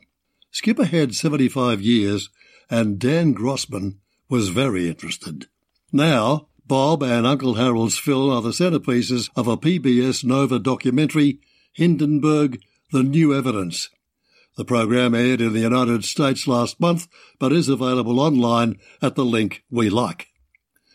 Skip 0.51 0.79
ahead 0.79 1.15
75 1.15 1.81
years, 1.81 2.29
and 2.69 2.99
Dan 2.99 3.33
Grossman 3.33 3.99
was 4.27 4.49
very 4.49 4.87
interested. 4.87 5.47
Now, 5.91 6.49
Bob 6.65 7.01
and 7.01 7.25
Uncle 7.25 7.55
Harold's 7.55 7.97
film 7.97 8.29
are 8.29 8.41
the 8.41 8.49
centerpieces 8.49 9.29
of 9.35 9.47
a 9.47 9.57
PBS 9.57 10.23
Nova 10.23 10.59
documentary, 10.59 11.39
Hindenburg, 11.73 12.61
The 12.91 13.03
New 13.03 13.35
Evidence. 13.35 13.89
The 14.57 14.65
program 14.65 15.15
aired 15.15 15.41
in 15.41 15.53
the 15.53 15.61
United 15.61 16.03
States 16.03 16.47
last 16.47 16.79
month, 16.79 17.07
but 17.39 17.53
is 17.53 17.69
available 17.69 18.19
online 18.19 18.79
at 19.01 19.15
the 19.15 19.23
link 19.23 19.63
we 19.71 19.89
like. 19.89 20.27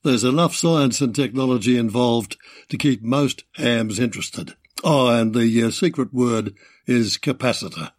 There's 0.03 0.25
enough 0.25 0.55
science 0.55 1.01
and 1.01 1.15
technology 1.15 1.79
involved 1.79 2.37
to 2.69 2.77
keep 2.77 3.03
most 3.03 3.45
hams 3.55 3.99
interested. 3.99 4.55
Oh, 4.83 5.09
and 5.09 5.35
the 5.35 5.65
uh, 5.65 5.71
secret 5.71 6.13
word 6.13 6.53
is 6.87 7.17
capacitor. 7.17 7.93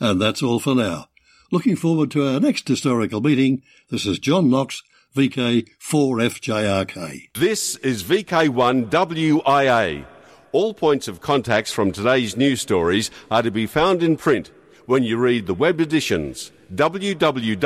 And 0.00 0.22
that's 0.22 0.42
all 0.42 0.58
for 0.58 0.74
now. 0.74 1.08
Looking 1.52 1.76
forward 1.76 2.10
to 2.12 2.26
our 2.26 2.40
next 2.40 2.66
historical 2.66 3.20
meeting. 3.20 3.60
This 3.90 4.06
is 4.06 4.18
John 4.18 4.48
Knox, 4.48 4.82
VK4FJRK. 5.14 7.34
This 7.34 7.76
is 7.76 8.02
VK1WIA. 8.04 10.06
All 10.52 10.74
points 10.74 11.06
of 11.06 11.20
contacts 11.20 11.72
from 11.72 11.92
today's 11.92 12.36
news 12.36 12.60
stories 12.60 13.10
are 13.30 13.42
to 13.42 13.52
be 13.52 13.66
found 13.66 14.02
in 14.02 14.16
print 14.16 14.50
when 14.86 15.04
you 15.04 15.16
read 15.16 15.46
the 15.46 15.54
web 15.54 15.80
editions 15.80 16.50
www.wia.org.au. 16.74 17.56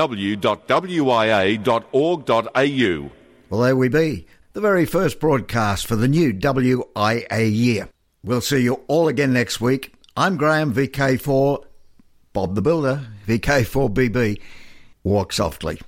Well, 3.50 3.60
there 3.60 3.76
we 3.76 3.88
be, 3.88 4.26
the 4.54 4.60
very 4.60 4.86
first 4.86 5.20
broadcast 5.20 5.86
for 5.86 5.96
the 5.96 6.08
new 6.08 6.32
WIA 6.32 7.54
year. 7.54 7.88
We'll 8.22 8.40
see 8.40 8.62
you 8.62 8.80
all 8.86 9.08
again 9.08 9.34
next 9.34 9.60
week. 9.60 9.94
I'm 10.16 10.36
Graham, 10.36 10.72
VK4, 10.72 11.64
Bob 12.32 12.54
the 12.54 12.62
Builder, 12.62 13.06
VK4BB. 13.26 14.40
Walk 15.02 15.32
softly. 15.34 15.80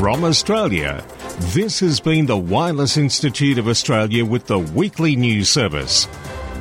From 0.00 0.24
Australia, 0.24 1.04
this 1.52 1.78
has 1.80 2.00
been 2.00 2.24
the 2.24 2.34
Wireless 2.34 2.96
Institute 2.96 3.58
of 3.58 3.68
Australia 3.68 4.24
with 4.24 4.46
the 4.46 4.58
weekly 4.58 5.14
news 5.14 5.50
service. 5.50 6.08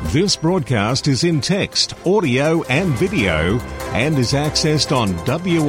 This 0.07 0.35
broadcast 0.35 1.07
is 1.07 1.23
in 1.23 1.39
text, 1.39 1.93
audio, 2.05 2.63
and 2.63 2.89
video 2.95 3.57
and 3.93 4.17
is 4.17 4.33
accessed 4.33 4.93
on 4.93 5.13
wia.org.au. 5.25 5.59